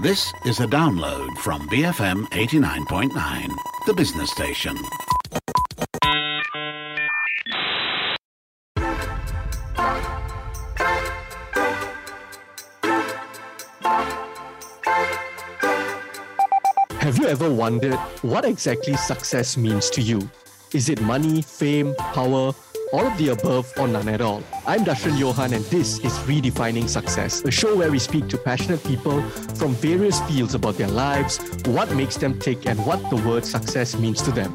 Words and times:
This 0.00 0.32
is 0.44 0.60
a 0.60 0.66
download 0.66 1.36
from 1.38 1.68
BFM 1.68 2.28
89.9, 2.28 3.48
the 3.84 3.94
business 3.94 4.30
station. 4.30 4.76
Have 17.00 17.18
you 17.18 17.26
ever 17.26 17.52
wondered 17.52 17.98
what 18.22 18.44
exactly 18.44 18.94
success 18.94 19.56
means 19.56 19.90
to 19.90 20.00
you? 20.00 20.30
Is 20.72 20.88
it 20.88 21.00
money, 21.00 21.42
fame, 21.42 21.96
power, 21.96 22.52
all 22.92 23.06
of 23.06 23.16
the 23.18 23.28
above, 23.28 23.72
or 23.78 23.88
none 23.88 24.08
at 24.08 24.20
all? 24.20 24.42
I'm 24.66 24.84
Darshan 24.84 25.18
Johan, 25.18 25.52
and 25.52 25.64
this 25.66 25.98
is 25.98 26.12
Redefining 26.20 26.88
Success, 26.88 27.42
a 27.42 27.50
show 27.50 27.76
where 27.76 27.90
we 27.90 27.98
speak 27.98 28.28
to 28.28 28.38
passionate 28.38 28.82
people 28.84 29.22
from 29.56 29.74
various 29.74 30.20
fields 30.22 30.54
about 30.54 30.76
their 30.76 30.88
lives, 30.88 31.38
what 31.66 31.90
makes 31.94 32.16
them 32.16 32.38
tick, 32.38 32.66
and 32.66 32.84
what 32.86 32.98
the 33.10 33.16
word 33.16 33.44
success 33.44 33.96
means 33.96 34.22
to 34.22 34.30
them. 34.30 34.54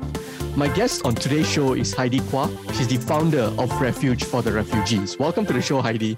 My 0.55 0.67
guest 0.67 1.05
on 1.05 1.15
today's 1.15 1.49
show 1.49 1.73
is 1.73 1.93
Heidy 1.93 2.19
Quah. 2.29 2.49
She's 2.73 2.87
the 2.87 2.97
founder 2.97 3.51
of 3.57 3.81
Refuge 3.81 4.23
for 4.23 4.41
the 4.41 4.51
Refugees. 4.51 5.17
Welcome 5.17 5.45
to 5.47 5.53
the 5.53 5.61
show, 5.61 5.81
Heidy. 5.81 6.17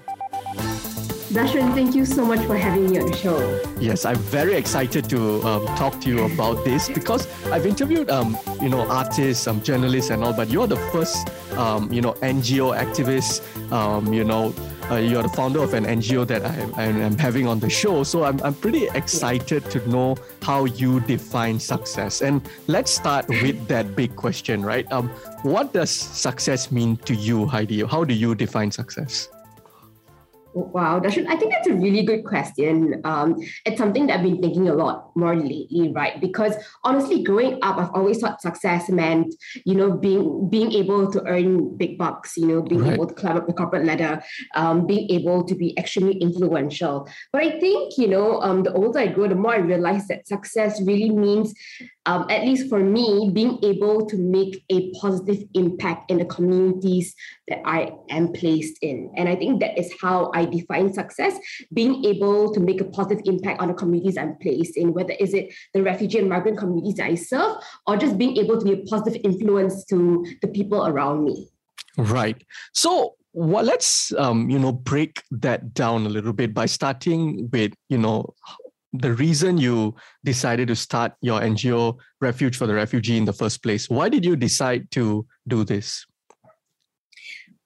Darshan, 1.36 1.74
thank 1.74 1.94
you 1.94 2.06
so 2.06 2.24
much 2.24 2.40
for 2.46 2.56
having 2.56 2.88
me 2.88 2.98
on 2.98 3.10
the 3.10 3.14
show. 3.14 3.36
Yes, 3.78 4.06
I'm 4.06 4.16
very 4.16 4.54
excited 4.54 5.04
to 5.10 5.42
um, 5.42 5.66
talk 5.76 6.00
to 6.00 6.08
you 6.08 6.24
about 6.24 6.64
this 6.64 6.88
because 6.88 7.28
I've 7.52 7.66
interviewed, 7.66 8.08
um, 8.08 8.38
you 8.62 8.70
know, 8.70 8.88
artists, 8.88 9.46
um, 9.46 9.60
journalists, 9.60 10.08
and 10.08 10.24
all, 10.24 10.32
but 10.32 10.48
you're 10.48 10.66
the 10.66 10.78
first, 10.90 11.28
um, 11.58 11.92
you 11.92 12.00
know, 12.00 12.14
NGO 12.22 12.74
activist. 12.74 13.42
Um, 13.70 14.14
you 14.14 14.24
know, 14.24 14.54
uh, 14.90 14.96
you're 14.96 15.22
the 15.22 15.28
founder 15.28 15.62
of 15.62 15.74
an 15.74 15.84
NGO 15.84 16.26
that 16.26 16.42
I, 16.42 16.84
am 16.84 17.18
having 17.18 17.46
on 17.46 17.60
the 17.60 17.68
show. 17.68 18.02
So 18.02 18.24
I'm, 18.24 18.40
I'm 18.42 18.54
pretty 18.54 18.88
excited 18.94 19.70
to 19.72 19.86
know 19.90 20.16
how 20.40 20.64
you 20.64 21.00
define 21.00 21.60
success. 21.60 22.22
And 22.22 22.48
let's 22.66 22.90
start 22.90 23.28
with 23.28 23.68
that 23.68 23.94
big 23.94 24.16
question, 24.16 24.62
right? 24.64 24.90
Um, 24.90 25.10
what 25.42 25.74
does 25.74 25.90
success 25.90 26.72
mean 26.72 26.96
to 27.04 27.14
you, 27.14 27.44
Heidy? 27.44 27.84
How 27.84 28.04
do 28.04 28.14
you 28.14 28.34
define 28.34 28.70
success? 28.70 29.28
Wow, 30.56 31.00
Darshan, 31.00 31.26
I 31.28 31.36
think 31.36 31.52
that's 31.52 31.68
a 31.68 31.74
really 31.74 32.02
good 32.02 32.24
question. 32.24 33.02
Um, 33.04 33.36
it's 33.66 33.76
something 33.76 34.06
that 34.06 34.20
I've 34.20 34.22
been 34.22 34.40
thinking 34.40 34.70
a 34.70 34.74
lot 34.74 35.05
more 35.16 35.34
lately, 35.34 35.92
right? 35.94 36.20
Because 36.20 36.54
honestly, 36.84 37.22
growing 37.22 37.58
up, 37.62 37.78
I've 37.78 37.90
always 37.94 38.18
thought 38.18 38.40
success 38.40 38.88
meant, 38.88 39.34
you 39.64 39.74
know, 39.74 39.92
being 39.92 40.48
being 40.48 40.72
able 40.72 41.10
to 41.10 41.24
earn 41.26 41.76
big 41.76 41.98
bucks, 41.98 42.36
you 42.36 42.46
know, 42.46 42.62
being 42.62 42.82
right. 42.82 42.94
able 42.94 43.06
to 43.06 43.14
climb 43.14 43.36
up 43.36 43.46
the 43.46 43.52
corporate 43.52 43.84
ladder, 43.84 44.22
um, 44.54 44.86
being 44.86 45.10
able 45.10 45.44
to 45.44 45.54
be 45.54 45.76
extremely 45.78 46.18
influential. 46.18 47.08
But 47.32 47.42
I 47.42 47.58
think, 47.58 47.98
you 47.98 48.08
know, 48.08 48.40
um, 48.40 48.62
the 48.62 48.72
older 48.72 49.00
I 49.00 49.06
grow, 49.08 49.28
the 49.28 49.34
more 49.34 49.54
I 49.54 49.58
realize 49.58 50.06
that 50.08 50.26
success 50.28 50.80
really 50.82 51.10
means 51.10 51.54
um, 52.06 52.24
at 52.30 52.42
least 52.42 52.68
for 52.68 52.78
me, 52.78 53.30
being 53.34 53.58
able 53.62 54.06
to 54.06 54.16
make 54.16 54.64
a 54.70 54.90
positive 54.92 55.42
impact 55.54 56.10
in 56.10 56.18
the 56.18 56.24
communities 56.24 57.14
that 57.48 57.60
I 57.64 57.90
am 58.10 58.32
placed 58.32 58.78
in. 58.80 59.12
And 59.16 59.28
I 59.28 59.34
think 59.34 59.60
that 59.60 59.76
is 59.76 59.92
how 60.00 60.30
I 60.32 60.44
define 60.44 60.92
success, 60.92 61.36
being 61.72 62.04
able 62.04 62.52
to 62.54 62.60
make 62.60 62.80
a 62.80 62.84
positive 62.84 63.24
impact 63.26 63.60
on 63.60 63.68
the 63.68 63.74
communities 63.74 64.16
I'm 64.16 64.36
placed 64.36 64.76
in, 64.76 64.94
whether 64.94 65.05
is 65.10 65.34
it 65.34 65.54
the 65.74 65.82
refugee 65.82 66.18
and 66.18 66.28
migrant 66.28 66.58
communities 66.58 66.94
that 66.94 67.06
I 67.06 67.14
serve, 67.14 67.56
or 67.86 67.96
just 67.96 68.18
being 68.18 68.36
able 68.36 68.58
to 68.58 68.64
be 68.64 68.72
a 68.72 68.84
positive 68.84 69.20
influence 69.24 69.84
to 69.86 70.26
the 70.42 70.48
people 70.48 70.86
around 70.86 71.24
me. 71.24 71.48
Right. 71.96 72.42
So 72.74 73.14
well, 73.32 73.64
let's 73.64 74.12
um, 74.14 74.48
you 74.48 74.58
know 74.58 74.72
break 74.72 75.22
that 75.30 75.74
down 75.74 76.06
a 76.06 76.08
little 76.08 76.32
bit 76.32 76.54
by 76.54 76.66
starting 76.66 77.50
with 77.52 77.74
you 77.88 77.98
know 77.98 78.34
the 78.94 79.12
reason 79.12 79.58
you 79.58 79.94
decided 80.24 80.68
to 80.68 80.76
start 80.76 81.12
your 81.20 81.40
NGO 81.40 81.98
Refuge 82.20 82.56
for 82.56 82.66
the 82.66 82.74
Refugee 82.74 83.18
in 83.18 83.26
the 83.26 83.32
first 83.32 83.62
place. 83.62 83.90
Why 83.90 84.08
did 84.08 84.24
you 84.24 84.36
decide 84.36 84.90
to 84.92 85.26
do 85.46 85.64
this? 85.64 86.06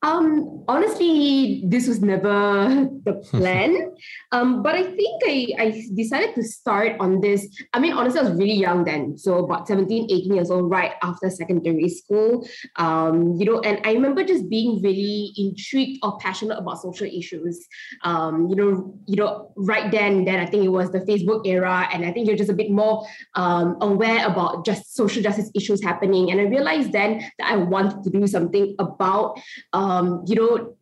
Um, 0.03 0.65
honestly, 0.67 1.63
this 1.67 1.87
was 1.87 2.01
never 2.01 2.89
the 3.05 3.15
plan. 3.31 3.93
um, 4.33 4.63
but 4.63 4.75
I 4.75 4.85
think 4.85 5.23
I, 5.27 5.49
I 5.59 5.85
decided 5.95 6.35
to 6.37 6.43
start 6.43 6.97
on 7.01 7.21
this. 7.21 7.47
I 7.75 7.81
mean, 7.81 7.93
honestly, 7.93 8.21
I 8.21 8.23
was 8.25 8.33
really 8.33 8.55
young 8.55 8.85
then. 8.85 9.19
So 9.19 9.45
about 9.45 9.69
17, 9.69 10.05
18 10.05 10.35
years 10.35 10.51
old, 10.51 10.71
right 10.71 10.93
after 11.03 11.29
secondary 11.29 11.89
school. 11.89 12.47
Um, 12.77 13.37
you 13.39 13.45
know, 13.45 13.61
and 13.61 13.81
I 13.85 13.93
remember 13.93 14.25
just 14.25 14.49
being 14.49 14.81
really 14.83 15.33
intrigued 15.37 16.01
or 16.03 16.19
passionate 16.19 16.59
about 16.59 16.81
social 16.81 17.07
issues. 17.07 17.67
Um, 18.03 18.49
you 18.49 18.57
know, 18.57 18.99
you 19.07 19.17
know, 19.17 19.53
right 19.57 19.91
then, 19.91 20.25
then 20.25 20.41
I 20.41 20.47
think 20.47 20.65
it 20.65 20.69
was 20.69 20.91
the 20.93 21.01
Facebook 21.01 21.47
era, 21.47 21.89
and 21.93 22.07
I 22.07 22.13
think 22.13 22.27
you're 22.27 22.37
just 22.37 22.51
a 22.51 22.55
bit 22.55 22.71
more 22.71 23.07
um, 23.35 23.77
aware 23.83 24.27
about 24.27 24.65
just 24.65 24.95
social 24.95 25.23
justice 25.23 25.51
issues 25.55 25.83
happening. 25.83 26.31
And 26.31 26.41
I 26.41 26.45
realized 26.45 26.93
then 26.93 27.19
that 27.39 27.51
I 27.53 27.57
wanted 27.57 28.03
to 28.05 28.11
do 28.11 28.27
something 28.27 28.75
about 28.79 29.39
um, 29.75 29.90
um, 29.91 30.25
you 30.27 30.37
know, 30.37 30.77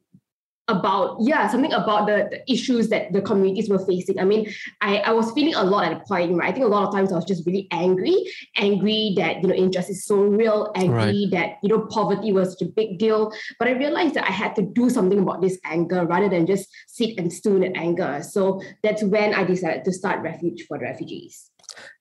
about 0.69 1.17
yeah 1.21 1.49
something 1.49 1.73
about 1.73 2.07
the, 2.07 2.29
the, 2.31 2.53
issues 2.53 2.91
that 2.91 3.11
the 3.13 3.23
communities 3.23 3.71
were 3.71 3.79
facing. 3.79 4.19
I 4.21 4.25
mean 4.25 4.53
I, 4.83 4.99
I 4.99 5.13
was 5.13 5.33
feeling 5.33 5.55
a 5.55 5.65
lot 5.65 5.87
at 5.87 5.93
a 5.93 6.01
point 6.01 6.37
right? 6.37 6.51
I 6.51 6.53
think 6.53 6.67
a 6.67 6.69
lot 6.69 6.87
of 6.87 6.95
times 6.95 7.11
i 7.11 7.17
was 7.17 7.25
just 7.25 7.47
really 7.47 7.67
angry 7.71 8.15
angry 8.57 9.15
that 9.17 9.41
you 9.43 9.49
know 9.49 9.55
injustice 9.55 9.97
is 9.97 10.05
so 10.05 10.17
real 10.17 10.71
angry 10.75 10.97
right. 10.97 11.31
that 11.31 11.57
you 11.63 11.71
know 11.71 11.87
poverty 11.87 12.33
was 12.33 12.53
such 12.53 12.69
a 12.69 12.71
big 12.71 12.99
deal. 12.99 13.33
But 13.59 13.69
i 13.69 13.73
realized 13.73 14.15
that 14.15 14.29
i 14.29 14.33
had 14.33 14.55
to 14.57 14.63
do 14.63 14.91
something 14.91 15.21
about 15.21 15.41
this 15.41 15.59
anger 15.65 16.05
rather 16.05 16.29
than 16.29 16.47
just 16.47 16.69
sit 16.87 17.19
and 17.19 17.33
stew 17.33 17.57
in 17.57 17.75
anger. 17.75 18.23
So 18.23 18.61
that's 18.83 19.03
when 19.03 19.35
i 19.35 19.45
decided 19.45 19.85
to 19.85 19.93
start 19.93 20.21
refuge 20.21 20.67
for 20.69 20.79
the 20.79 20.85
refugees. 20.85 21.51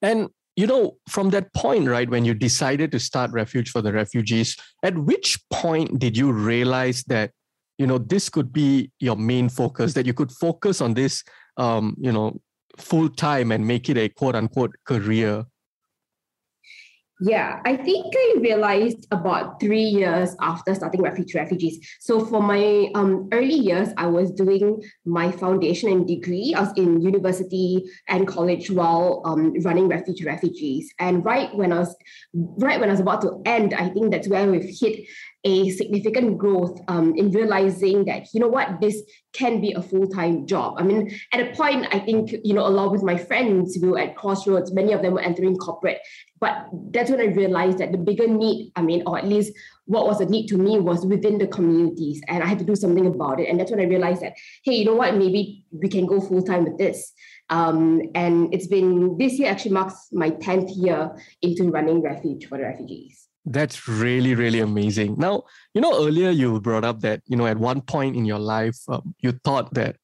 And 0.02 0.28
you 0.58 0.66
know, 0.66 0.96
from 1.08 1.30
that 1.30 1.54
point, 1.54 1.86
right, 1.86 2.10
when 2.10 2.24
you 2.24 2.34
decided 2.34 2.90
to 2.90 2.98
start 2.98 3.30
Refuge 3.30 3.70
for 3.70 3.80
the 3.80 3.92
Refugees, 3.92 4.56
at 4.82 4.98
which 4.98 5.38
point 5.50 6.00
did 6.00 6.16
you 6.16 6.32
realize 6.32 7.04
that, 7.04 7.30
you 7.78 7.86
know, 7.86 7.98
this 7.98 8.28
could 8.28 8.52
be 8.52 8.90
your 8.98 9.14
main 9.14 9.48
focus, 9.48 9.94
that 9.94 10.04
you 10.04 10.12
could 10.12 10.32
focus 10.32 10.80
on 10.80 10.94
this, 10.94 11.22
um, 11.58 11.94
you 12.00 12.10
know, 12.10 12.40
full 12.76 13.08
time 13.08 13.52
and 13.52 13.68
make 13.68 13.88
it 13.88 13.96
a 13.96 14.08
quote 14.08 14.34
unquote 14.34 14.74
career? 14.84 15.44
Yeah, 17.20 17.60
I 17.64 17.76
think 17.76 18.14
I 18.14 18.34
realized 18.38 19.08
about 19.10 19.58
three 19.58 19.82
years 19.82 20.36
after 20.40 20.72
starting 20.72 21.02
Refuge 21.02 21.34
Refugees. 21.34 21.78
So 21.98 22.24
for 22.24 22.40
my 22.40 22.90
um, 22.94 23.28
early 23.32 23.54
years, 23.54 23.88
I 23.96 24.06
was 24.06 24.30
doing 24.30 24.80
my 25.04 25.32
foundation 25.32 25.90
and 25.90 26.06
degree. 26.06 26.54
I 26.56 26.60
was 26.60 26.72
in 26.76 27.00
university 27.00 27.84
and 28.06 28.28
college 28.28 28.70
while 28.70 29.22
um, 29.24 29.52
running 29.62 29.88
Refuge 29.88 30.24
Refugees. 30.24 30.92
And 31.00 31.24
right 31.24 31.52
when 31.56 31.72
I 31.72 31.80
was 31.80 31.96
right 32.34 32.78
when 32.78 32.88
I 32.88 32.92
was 32.92 33.00
about 33.00 33.22
to 33.22 33.42
end, 33.44 33.74
I 33.74 33.88
think 33.88 34.12
that's 34.12 34.28
where 34.28 34.48
we've 34.48 34.70
hit 34.78 35.08
a 35.44 35.70
significant 35.70 36.36
growth 36.36 36.80
um, 36.88 37.14
in 37.16 37.30
realizing 37.30 38.04
that 38.04 38.26
you 38.34 38.40
know 38.40 38.48
what 38.48 38.80
this 38.80 39.02
can 39.32 39.60
be 39.60 39.72
a 39.72 39.82
full-time 39.82 40.46
job 40.46 40.74
i 40.78 40.82
mean 40.82 41.10
at 41.32 41.40
a 41.40 41.54
point 41.54 41.86
i 41.92 41.98
think 41.98 42.34
you 42.42 42.54
know 42.54 42.66
along 42.66 42.90
with 42.90 43.02
my 43.02 43.16
friends 43.16 43.78
we 43.80 43.88
were 43.88 43.98
at 43.98 44.16
crossroads 44.16 44.72
many 44.72 44.92
of 44.92 45.02
them 45.02 45.12
were 45.12 45.20
entering 45.20 45.56
corporate 45.56 46.00
but 46.40 46.68
that's 46.90 47.10
when 47.10 47.20
I 47.20 47.24
realized 47.24 47.78
that 47.78 47.92
the 47.92 47.98
bigger 47.98 48.26
need, 48.26 48.72
I 48.76 48.82
mean, 48.82 49.02
or 49.06 49.18
at 49.18 49.26
least 49.26 49.52
what 49.86 50.06
was 50.06 50.20
a 50.20 50.26
need 50.26 50.46
to 50.48 50.56
me 50.56 50.78
was 50.78 51.04
within 51.04 51.38
the 51.38 51.46
communities. 51.46 52.20
And 52.28 52.42
I 52.42 52.46
had 52.46 52.58
to 52.60 52.64
do 52.64 52.76
something 52.76 53.06
about 53.06 53.40
it. 53.40 53.48
And 53.48 53.58
that's 53.58 53.70
when 53.70 53.80
I 53.80 53.84
realized 53.84 54.22
that, 54.22 54.34
hey, 54.64 54.74
you 54.74 54.84
know 54.84 54.94
what, 54.94 55.16
maybe 55.16 55.64
we 55.72 55.88
can 55.88 56.06
go 56.06 56.20
full 56.20 56.42
time 56.42 56.64
with 56.64 56.78
this. 56.78 57.12
Um, 57.50 58.02
and 58.14 58.52
it's 58.52 58.66
been 58.66 59.16
this 59.18 59.38
year 59.38 59.50
actually 59.50 59.72
marks 59.72 60.08
my 60.12 60.30
10th 60.30 60.70
year 60.76 61.16
into 61.42 61.70
running 61.70 62.02
refuge 62.02 62.46
for 62.46 62.58
the 62.58 62.64
refugees. 62.64 63.27
That's 63.50 63.88
really, 63.88 64.34
really 64.34 64.60
amazing. 64.60 65.16
Now, 65.16 65.44
you 65.72 65.80
know, 65.80 66.06
earlier 66.06 66.30
you 66.30 66.60
brought 66.60 66.84
up 66.84 67.00
that, 67.00 67.22
you 67.26 67.36
know, 67.36 67.46
at 67.46 67.56
one 67.56 67.80
point 67.80 68.14
in 68.14 68.26
your 68.26 68.38
life, 68.38 68.76
um, 68.88 69.14
you 69.20 69.32
thought 69.32 69.72
that 69.74 69.96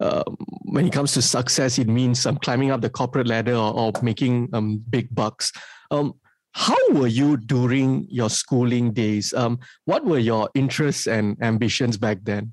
um, 0.00 0.36
when 0.62 0.86
it 0.86 0.92
comes 0.92 1.12
to 1.14 1.22
success, 1.22 1.78
it 1.78 1.88
means 1.88 2.24
um, 2.24 2.36
climbing 2.36 2.70
up 2.70 2.82
the 2.82 2.90
corporate 2.90 3.26
ladder 3.26 3.54
or, 3.54 3.74
or 3.74 3.92
making 4.02 4.48
um, 4.52 4.82
big 4.88 5.12
bucks. 5.12 5.52
Um, 5.90 6.14
how 6.52 6.76
were 6.90 7.08
you 7.08 7.36
during 7.36 8.06
your 8.08 8.30
schooling 8.30 8.92
days? 8.92 9.34
Um, 9.34 9.58
what 9.86 10.04
were 10.04 10.20
your 10.20 10.48
interests 10.54 11.08
and 11.08 11.36
ambitions 11.42 11.96
back 11.96 12.18
then? 12.22 12.52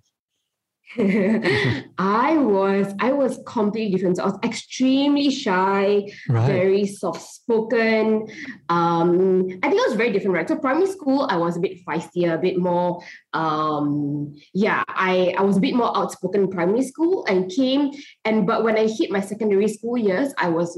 I 1.98 2.38
was 2.38 2.94
I 3.00 3.14
was 3.14 3.40
completely 3.46 3.96
different. 3.96 4.18
So 4.18 4.24
I 4.24 4.26
was 4.28 4.40
extremely 4.44 5.30
shy, 5.30 6.12
right. 6.28 6.48
very 6.48 6.86
soft 6.86 7.22
spoken. 7.22 8.28
Um, 8.68 9.48
I 9.64 9.70
think 9.70 9.82
I 9.82 9.88
was 9.88 9.96
very 9.96 10.12
different, 10.12 10.36
right? 10.36 10.48
So 10.48 10.58
primary 10.58 10.88
school, 10.88 11.28
I 11.30 11.38
was 11.38 11.56
a 11.56 11.62
bit 11.62 11.86
feistier, 11.86 12.36
a 12.36 12.38
bit 12.38 12.58
more. 12.58 13.02
Um, 13.34 14.36
yeah, 14.54 14.84
I 14.90 15.34
I 15.38 15.44
was 15.44 15.58
a 15.58 15.62
bit 15.62 15.76
more 15.76 15.96
outspoken 15.98 16.44
in 16.44 16.50
primary 16.50 16.84
school 16.84 17.26
and 17.26 17.50
came 17.50 17.92
and 18.26 18.46
but 18.46 18.64
when 18.64 18.78
I 18.78 18.88
hit 18.88 19.12
my 19.12 19.22
secondary 19.22 19.70
school 19.70 19.98
years, 19.98 20.34
I 20.38 20.50
was 20.50 20.78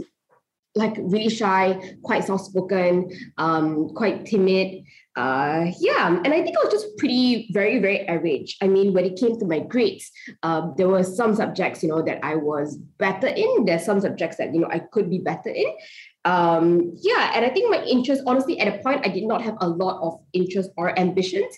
like 0.75 0.95
really 0.97 1.29
shy, 1.29 1.95
quite 2.03 2.25
soft 2.25 2.45
spoken, 2.45 3.09
um, 3.37 3.89
quite 3.89 4.25
timid. 4.25 4.83
Uh, 5.15 5.67
yeah, 5.79 6.07
and 6.07 6.33
I 6.33 6.41
think 6.41 6.57
I 6.57 6.63
was 6.63 6.73
just 6.73 6.97
pretty, 6.97 7.49
very, 7.51 7.77
very 7.77 8.07
average. 8.07 8.57
I 8.61 8.67
mean, 8.67 8.93
when 8.93 9.05
it 9.05 9.19
came 9.19 9.37
to 9.39 9.45
my 9.45 9.59
grades, 9.59 10.11
um, 10.41 10.73
there 10.75 10.87
were 10.87 11.03
some 11.03 11.35
subjects, 11.35 11.83
you 11.83 11.89
know, 11.89 12.01
that 12.01 12.19
I 12.23 12.35
was 12.35 12.77
better 12.97 13.27
in. 13.27 13.65
There's 13.65 13.85
some 13.85 14.01
subjects 14.01 14.37
that, 14.37 14.53
you 14.53 14.61
know, 14.61 14.69
I 14.71 14.79
could 14.79 15.11
be 15.11 15.19
better 15.19 15.49
in. 15.49 15.67
Um, 16.25 16.95
yeah, 17.01 17.31
and 17.35 17.45
I 17.45 17.49
think 17.49 17.69
my 17.69 17.83
interest, 17.83 18.23
honestly, 18.25 18.59
at 18.59 18.73
a 18.73 18.81
point, 18.81 19.05
I 19.05 19.09
did 19.09 19.25
not 19.25 19.41
have 19.41 19.57
a 19.59 19.67
lot 19.67 20.01
of 20.01 20.21
interest 20.31 20.71
or 20.77 20.97
ambitions 20.97 21.53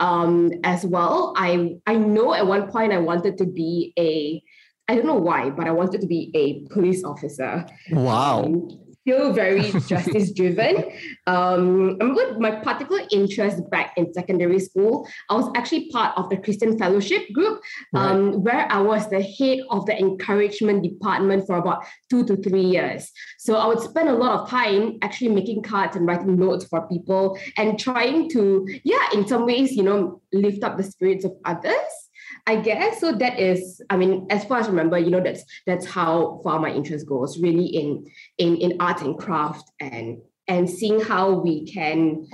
um, 0.00 0.50
as 0.64 0.84
well. 0.84 1.32
I 1.36 1.76
I 1.86 1.94
know 1.94 2.34
at 2.34 2.46
one 2.46 2.70
point 2.70 2.92
I 2.92 2.98
wanted 2.98 3.38
to 3.38 3.46
be 3.46 3.92
a 3.96 4.42
I 4.88 4.94
don't 4.94 5.06
know 5.06 5.14
why, 5.14 5.50
but 5.50 5.66
I 5.66 5.70
wanted 5.70 6.00
to 6.00 6.06
be 6.06 6.30
a 6.34 6.72
police 6.72 7.04
officer. 7.04 7.66
Wow. 7.90 8.44
Um, 8.44 8.78
still 9.08 9.32
very 9.32 9.70
justice 9.86 10.32
driven. 10.32 10.84
Um, 11.26 11.96
I 12.00 12.04
remember 12.04 12.38
my 12.38 12.50
particular 12.50 13.02
interest 13.10 13.68
back 13.70 13.94
in 13.96 14.12
secondary 14.12 14.58
school. 14.58 15.08
I 15.30 15.34
was 15.34 15.50
actually 15.56 15.90
part 15.90 16.16
of 16.16 16.28
the 16.28 16.36
Christian 16.36 16.78
Fellowship 16.78 17.32
group, 17.32 17.60
um, 17.94 18.26
right. 18.26 18.40
where 18.40 18.72
I 18.72 18.80
was 18.80 19.08
the 19.08 19.22
head 19.22 19.60
of 19.70 19.86
the 19.86 19.98
encouragement 19.98 20.82
department 20.82 21.46
for 21.46 21.56
about 21.56 21.84
two 22.10 22.24
to 22.26 22.36
three 22.36 22.64
years. 22.64 23.10
So 23.38 23.56
I 23.56 23.66
would 23.66 23.80
spend 23.80 24.08
a 24.08 24.14
lot 24.14 24.40
of 24.40 24.50
time 24.50 24.98
actually 25.02 25.30
making 25.30 25.62
cards 25.62 25.96
and 25.96 26.06
writing 26.06 26.38
notes 26.38 26.66
for 26.66 26.86
people 26.88 27.38
and 27.56 27.78
trying 27.78 28.28
to, 28.30 28.66
yeah, 28.84 29.06
in 29.14 29.26
some 29.26 29.46
ways, 29.46 29.72
you 29.72 29.82
know, 29.82 30.20
lift 30.32 30.62
up 30.64 30.76
the 30.76 30.84
spirits 30.84 31.24
of 31.24 31.32
others. 31.44 32.07
I 32.48 32.56
guess 32.56 33.00
so. 33.00 33.12
That 33.12 33.38
is, 33.38 33.82
I 33.90 33.98
mean, 33.98 34.26
as 34.30 34.42
far 34.46 34.58
as 34.58 34.68
I 34.68 34.70
remember, 34.70 34.98
you 34.98 35.10
know, 35.10 35.20
that's 35.22 35.44
that's 35.66 35.84
how 35.84 36.40
far 36.42 36.58
my 36.58 36.72
interest 36.72 37.06
goes. 37.06 37.38
Really 37.38 37.66
in 37.66 38.06
in 38.38 38.56
in 38.56 38.80
art 38.80 39.02
and 39.02 39.18
craft 39.18 39.70
and 39.80 40.22
and 40.48 40.68
seeing 40.68 40.98
how 40.98 41.32
we 41.32 41.66
can 41.66 42.26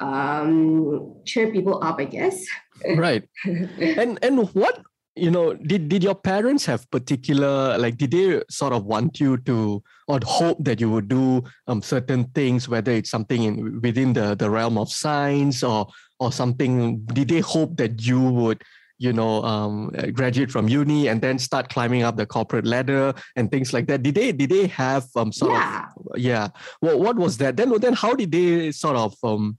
um 0.00 1.20
cheer 1.26 1.52
people 1.52 1.84
up. 1.84 2.00
I 2.00 2.06
guess. 2.06 2.44
Right. 2.96 3.28
and 3.44 4.20
and 4.22 4.48
what 4.54 4.80
you 5.16 5.32
know 5.32 5.52
did 5.52 5.88
did 5.88 6.04
your 6.04 6.14
parents 6.14 6.64
have 6.64 6.88
particular 6.92 7.76
like 7.76 7.96
did 7.98 8.12
they 8.12 8.40
sort 8.48 8.72
of 8.72 8.84
want 8.84 9.18
you 9.18 9.36
to 9.38 9.82
or 10.06 10.20
hope 10.24 10.62
that 10.62 10.80
you 10.80 10.88
would 10.88 11.08
do 11.08 11.42
um 11.66 11.82
certain 11.82 12.22
things 12.36 12.68
whether 12.68 12.92
it's 12.92 13.10
something 13.10 13.42
in 13.42 13.80
within 13.80 14.12
the 14.12 14.36
the 14.36 14.48
realm 14.48 14.78
of 14.78 14.88
science 14.92 15.64
or 15.64 15.88
or 16.20 16.30
something 16.30 17.00
did 17.06 17.26
they 17.26 17.40
hope 17.40 17.76
that 17.76 18.00
you 18.06 18.20
would 18.20 18.62
you 18.98 19.12
know 19.12 19.42
um, 19.42 19.90
graduate 20.12 20.50
from 20.50 20.68
uni 20.68 21.08
and 21.08 21.20
then 21.20 21.38
start 21.38 21.68
climbing 21.68 22.02
up 22.02 22.16
the 22.16 22.26
corporate 22.26 22.66
ladder 22.66 23.14
and 23.36 23.50
things 23.50 23.72
like 23.72 23.86
that. 23.86 24.02
Did 24.02 24.14
they 24.14 24.32
did 24.32 24.50
they 24.50 24.66
have 24.66 25.06
um 25.16 25.32
sort 25.32 25.52
yeah. 25.52 25.86
of 25.96 26.18
yeah. 26.18 26.48
well, 26.82 26.98
what 26.98 27.16
was 27.16 27.38
that? 27.38 27.56
Then 27.56 27.72
then 27.80 27.94
how 27.94 28.14
did 28.14 28.32
they 28.32 28.72
sort 28.72 28.96
of 28.96 29.14
um 29.22 29.58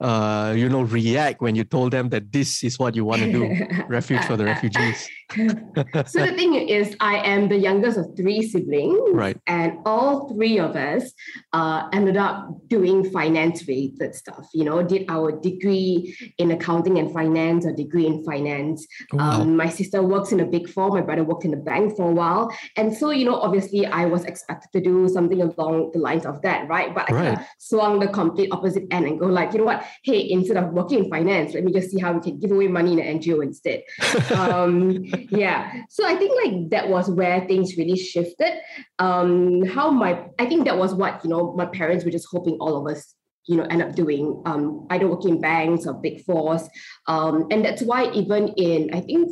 uh, 0.00 0.54
you 0.56 0.68
know, 0.68 0.82
react 0.82 1.42
when 1.42 1.54
you 1.54 1.64
told 1.64 1.92
them 1.92 2.08
that 2.08 2.32
this 2.32 2.64
is 2.64 2.78
what 2.78 2.96
you 2.96 3.04
want 3.04 3.20
to 3.22 3.30
do, 3.30 3.66
refuge 3.88 4.24
for 4.24 4.36
the 4.36 4.44
refugees? 4.44 5.08
so 5.36 6.26
the 6.26 6.32
thing 6.34 6.54
is, 6.54 6.96
I 7.00 7.18
am 7.18 7.48
the 7.48 7.58
youngest 7.58 7.98
of 7.98 8.16
three 8.16 8.42
siblings, 8.42 8.98
right? 9.12 9.36
And 9.46 9.78
all 9.84 10.32
three 10.32 10.58
of 10.58 10.74
us 10.74 11.12
uh, 11.52 11.88
ended 11.92 12.16
up 12.16 12.48
doing 12.68 13.10
finance-related 13.10 14.14
stuff. 14.14 14.48
You 14.54 14.64
know, 14.64 14.82
did 14.82 15.04
our 15.10 15.32
degree 15.32 16.16
in 16.38 16.50
accounting 16.50 16.98
and 16.98 17.12
finance, 17.12 17.66
or 17.66 17.72
degree 17.72 18.06
in 18.06 18.24
finance. 18.24 18.86
Wow. 19.12 19.42
Um, 19.42 19.56
my 19.56 19.68
sister 19.68 20.02
works 20.02 20.32
in 20.32 20.40
a 20.40 20.46
big 20.46 20.68
four. 20.68 20.88
My 20.90 21.02
brother 21.02 21.24
worked 21.24 21.44
in 21.44 21.52
a 21.52 21.58
bank 21.58 21.96
for 21.96 22.10
a 22.10 22.12
while, 22.12 22.50
and 22.76 22.96
so 22.96 23.10
you 23.10 23.26
know, 23.26 23.36
obviously, 23.36 23.84
I 23.84 24.06
was 24.06 24.24
expected 24.24 24.72
to 24.72 24.80
do 24.80 25.08
something 25.08 25.42
along 25.42 25.90
the 25.92 25.98
lines 25.98 26.24
of 26.24 26.40
that, 26.40 26.68
right? 26.68 26.94
But 26.94 27.10
I 27.10 27.14
right. 27.14 27.46
swung 27.58 28.00
the 28.00 28.08
complete 28.08 28.48
opposite 28.50 28.84
end 28.90 29.06
and 29.06 29.20
go 29.20 29.26
like, 29.26 29.52
you 29.52 29.58
know 29.58 29.66
what? 29.66 29.84
Hey, 30.02 30.30
instead 30.30 30.56
of 30.56 30.72
working 30.72 31.04
in 31.04 31.10
finance, 31.10 31.54
let 31.54 31.64
me 31.64 31.72
just 31.72 31.90
see 31.90 31.98
how 31.98 32.12
we 32.12 32.20
can 32.20 32.38
give 32.38 32.50
away 32.50 32.68
money 32.68 32.92
in 32.92 32.98
an 33.00 33.18
NGO 33.18 33.42
instead. 33.42 33.82
um, 34.38 35.04
yeah. 35.30 35.82
So 35.88 36.06
I 36.06 36.16
think 36.16 36.32
like 36.44 36.70
that 36.70 36.88
was 36.88 37.10
where 37.10 37.46
things 37.46 37.76
really 37.76 37.96
shifted. 37.96 38.60
Um, 38.98 39.64
how 39.66 39.90
my 39.90 40.26
I 40.38 40.46
think 40.46 40.64
that 40.64 40.78
was 40.78 40.94
what 40.94 41.22
you 41.24 41.30
know 41.30 41.54
my 41.54 41.66
parents 41.66 42.04
were 42.04 42.10
just 42.10 42.28
hoping 42.30 42.56
all 42.60 42.76
of 42.76 42.92
us 42.92 43.14
you 43.46 43.56
know 43.56 43.64
end 43.64 43.82
up 43.82 43.94
doing 43.94 44.42
um, 44.46 44.86
either 44.90 45.08
working 45.08 45.36
in 45.36 45.40
banks 45.40 45.86
or 45.86 45.94
big 45.94 46.22
fours 46.24 46.68
um, 47.06 47.46
and 47.50 47.64
that's 47.64 47.82
why 47.82 48.10
even 48.12 48.48
in 48.48 48.90
i 48.94 49.00
think 49.00 49.30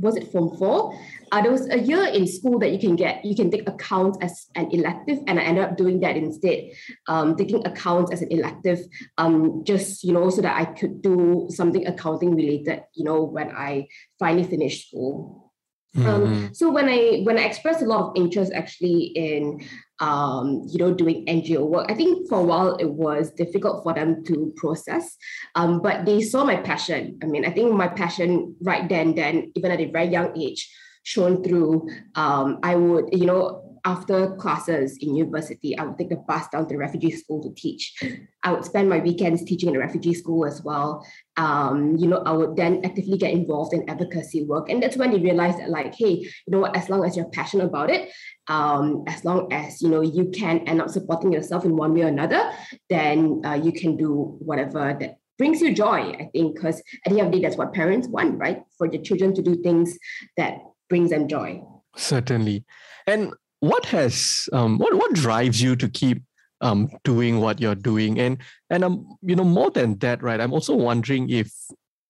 was 0.00 0.16
it 0.16 0.30
form 0.32 0.56
four? 0.56 0.98
Uh, 1.32 1.42
there 1.42 1.52
was 1.52 1.68
a 1.70 1.78
year 1.78 2.04
in 2.06 2.26
school 2.26 2.58
that 2.58 2.72
you 2.72 2.78
can 2.78 2.96
get 2.96 3.24
you 3.24 3.36
can 3.36 3.50
take 3.50 3.68
accounts 3.68 4.18
as 4.20 4.48
an 4.56 4.68
elective 4.72 5.18
and 5.28 5.38
i 5.38 5.42
ended 5.42 5.64
up 5.64 5.76
doing 5.76 6.00
that 6.00 6.16
instead. 6.16 6.70
Um, 7.06 7.36
taking 7.36 7.64
accounts 7.66 8.12
as 8.12 8.22
an 8.22 8.32
elective 8.32 8.80
um, 9.18 9.62
just 9.64 10.02
you 10.02 10.12
know 10.12 10.30
so 10.30 10.42
that 10.42 10.56
i 10.56 10.64
could 10.64 11.02
do 11.02 11.46
something 11.50 11.86
accounting 11.86 12.34
related 12.34 12.82
you 12.94 13.04
know 13.04 13.22
when 13.22 13.50
i 13.50 13.86
finally 14.18 14.44
finished 14.44 14.88
school. 14.88 15.52
Um, 15.96 16.02
mm-hmm. 16.02 16.44
Um, 16.46 16.54
so 16.54 16.70
when 16.70 16.88
I 16.88 17.22
when 17.24 17.36
I 17.36 17.42
expressed 17.42 17.82
a 17.82 17.86
lot 17.86 18.10
of 18.10 18.12
interest 18.16 18.52
actually 18.54 19.10
in 19.16 19.66
um, 20.00 20.62
you 20.68 20.78
know 20.78 20.92
doing 20.92 21.26
NGO 21.26 21.66
work, 21.66 21.90
I 21.90 21.94
think 21.94 22.28
for 22.28 22.40
a 22.40 22.42
while 22.42 22.76
it 22.76 22.90
was 22.90 23.30
difficult 23.32 23.82
for 23.82 23.94
them 23.94 24.24
to 24.24 24.52
process. 24.56 25.16
Um, 25.54 25.80
but 25.80 26.04
they 26.04 26.22
saw 26.22 26.44
my 26.44 26.56
passion. 26.56 27.18
I 27.22 27.26
mean, 27.26 27.44
I 27.44 27.50
think 27.50 27.72
my 27.72 27.88
passion 27.88 28.56
right 28.62 28.88
then, 28.88 29.14
then 29.14 29.52
even 29.54 29.70
at 29.70 29.80
a 29.80 29.90
very 29.90 30.06
young 30.06 30.36
age, 30.36 30.68
shown 31.02 31.42
through. 31.42 31.88
Um, 32.14 32.58
I 32.62 32.74
would, 32.74 33.06
you 33.12 33.26
know, 33.26 33.69
after 33.84 34.34
classes 34.36 34.98
in 35.00 35.16
university, 35.16 35.76
I 35.78 35.84
would 35.84 35.98
take 35.98 36.10
the 36.10 36.16
bus 36.16 36.48
down 36.48 36.66
to 36.66 36.74
the 36.74 36.78
refugee 36.78 37.10
school 37.10 37.42
to 37.42 37.54
teach. 37.54 38.02
I 38.42 38.52
would 38.52 38.64
spend 38.64 38.88
my 38.88 38.98
weekends 38.98 39.44
teaching 39.44 39.68
in 39.68 39.74
the 39.74 39.80
refugee 39.80 40.14
school 40.14 40.46
as 40.46 40.62
well. 40.62 41.06
Um, 41.36 41.96
you 41.96 42.06
know, 42.06 42.22
I 42.26 42.32
would 42.32 42.56
then 42.56 42.84
actively 42.84 43.18
get 43.18 43.32
involved 43.32 43.72
in 43.72 43.88
advocacy 43.88 44.44
work. 44.44 44.68
And 44.70 44.82
that's 44.82 44.96
when 44.96 45.10
they 45.10 45.18
realized 45.18 45.58
that, 45.58 45.70
like, 45.70 45.94
hey, 45.94 46.10
you 46.10 46.30
know 46.48 46.60
what, 46.60 46.76
as 46.76 46.88
long 46.88 47.04
as 47.04 47.16
you're 47.16 47.30
passionate 47.30 47.66
about 47.66 47.90
it, 47.90 48.10
um, 48.48 49.04
as 49.06 49.24
long 49.24 49.52
as, 49.52 49.80
you 49.80 49.88
know, 49.88 50.00
you 50.00 50.30
can 50.30 50.60
end 50.60 50.80
up 50.80 50.90
supporting 50.90 51.32
yourself 51.32 51.64
in 51.64 51.76
one 51.76 51.94
way 51.94 52.02
or 52.02 52.08
another, 52.08 52.50
then 52.88 53.42
uh, 53.44 53.54
you 53.54 53.72
can 53.72 53.96
do 53.96 54.36
whatever 54.40 54.96
that 54.98 55.18
brings 55.38 55.62
you 55.62 55.74
joy, 55.74 56.12
I 56.20 56.28
think, 56.34 56.54
because 56.54 56.82
at 57.06 57.12
the 57.12 57.18
end 57.18 57.28
of 57.28 57.32
the 57.32 57.38
day, 57.38 57.44
that's 57.44 57.56
what 57.56 57.72
parents 57.72 58.08
want, 58.08 58.38
right? 58.38 58.62
For 58.76 58.88
the 58.88 58.98
children 58.98 59.34
to 59.34 59.42
do 59.42 59.62
things 59.62 59.98
that 60.36 60.58
brings 60.90 61.10
them 61.10 61.28
joy. 61.28 61.62
Certainly. 61.96 62.64
And 63.06 63.32
what 63.60 63.84
has 63.86 64.48
um, 64.52 64.78
what 64.78 64.94
what 64.94 65.14
drives 65.14 65.62
you 65.62 65.76
to 65.76 65.88
keep 65.88 66.22
um, 66.60 66.90
doing 67.04 67.40
what 67.40 67.60
you're 67.60 67.74
doing? 67.74 68.18
And 68.18 68.38
and 68.68 68.84
um, 68.84 69.16
you 69.22 69.36
know, 69.36 69.44
more 69.44 69.70
than 69.70 69.98
that, 69.98 70.22
right? 70.22 70.40
I'm 70.40 70.52
also 70.52 70.74
wondering 70.74 71.30
if 71.30 71.52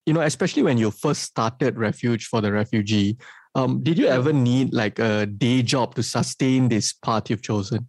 you 0.06 0.14
know, 0.14 0.22
especially 0.22 0.62
when 0.62 0.78
you 0.78 0.90
first 0.90 1.22
started 1.22 1.78
Refuge 1.78 2.26
for 2.26 2.40
the 2.40 2.52
Refugee, 2.52 3.18
um, 3.54 3.82
did 3.82 3.98
you 3.98 4.06
ever 4.06 4.32
need 4.32 4.72
like 4.72 4.98
a 4.98 5.26
day 5.26 5.62
job 5.62 5.94
to 5.96 6.02
sustain 6.02 6.68
this 6.68 6.92
path 6.92 7.28
you've 7.28 7.42
chosen? 7.42 7.88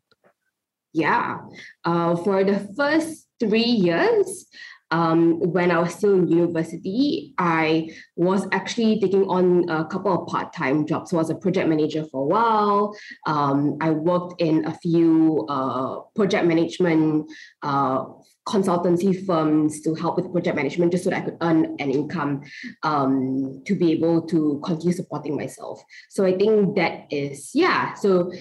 Yeah, 0.93 1.37
uh, 1.85 2.15
for 2.17 2.43
the 2.43 2.67
first 2.75 3.27
three 3.39 3.63
years, 3.63 4.45
um, 4.91 5.39
when 5.39 5.71
I 5.71 5.79
was 5.79 5.95
still 5.95 6.13
in 6.13 6.27
university, 6.27 7.33
I 7.37 7.89
was 8.15 8.47
actually 8.51 8.99
taking 8.99 9.23
on 9.23 9.69
a 9.69 9.85
couple 9.85 10.11
of 10.13 10.27
part-time 10.27 10.85
jobs. 10.85 11.11
So 11.11 11.17
I 11.17 11.21
was 11.21 11.29
a 11.29 11.35
project 11.35 11.69
manager 11.69 12.05
for 12.11 12.21
a 12.21 12.25
while. 12.25 12.95
Um, 13.25 13.77
I 13.81 13.91
worked 13.91 14.41
in 14.41 14.65
a 14.65 14.73
few 14.77 15.45
uh, 15.49 16.01
project 16.15 16.45
management 16.45 17.29
uh, 17.63 18.05
consultancy 18.47 19.25
firms 19.25 19.81
to 19.81 19.93
help 19.95 20.17
with 20.17 20.31
project 20.31 20.55
management 20.55 20.91
just 20.91 21.03
so 21.03 21.09
that 21.11 21.21
I 21.21 21.25
could 21.25 21.37
earn 21.41 21.75
an 21.79 21.91
income 21.91 22.41
um, 22.83 23.61
to 23.65 23.75
be 23.75 23.91
able 23.93 24.23
to 24.27 24.61
continue 24.65 24.93
supporting 24.93 25.35
myself. 25.37 25.81
So 26.09 26.25
I 26.25 26.35
think 26.35 26.75
that 26.75 27.05
is, 27.11 27.51
yeah. 27.53 27.93
So 27.93 28.31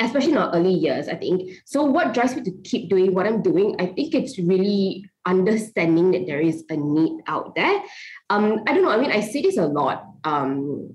especially 0.00 0.32
in 0.32 0.38
our 0.38 0.54
early 0.54 0.72
years, 0.72 1.08
I 1.08 1.16
think. 1.16 1.50
So 1.64 1.82
what 1.82 2.14
drives 2.14 2.36
me 2.36 2.42
to 2.42 2.52
keep 2.62 2.88
doing 2.88 3.14
what 3.14 3.26
I'm 3.26 3.42
doing? 3.42 3.74
I 3.80 3.86
think 3.86 4.14
it's 4.14 4.38
really 4.38 5.07
understanding 5.28 6.10
that 6.12 6.26
there 6.26 6.40
is 6.40 6.64
a 6.70 6.76
need 6.76 7.20
out 7.26 7.54
there. 7.54 7.82
Um, 8.30 8.64
I 8.66 8.72
don't 8.72 8.82
know. 8.82 8.90
I 8.90 8.96
mean, 8.96 9.12
I 9.12 9.20
see 9.20 9.42
this 9.42 9.58
a 9.58 9.66
lot. 9.66 10.04
Um, 10.24 10.94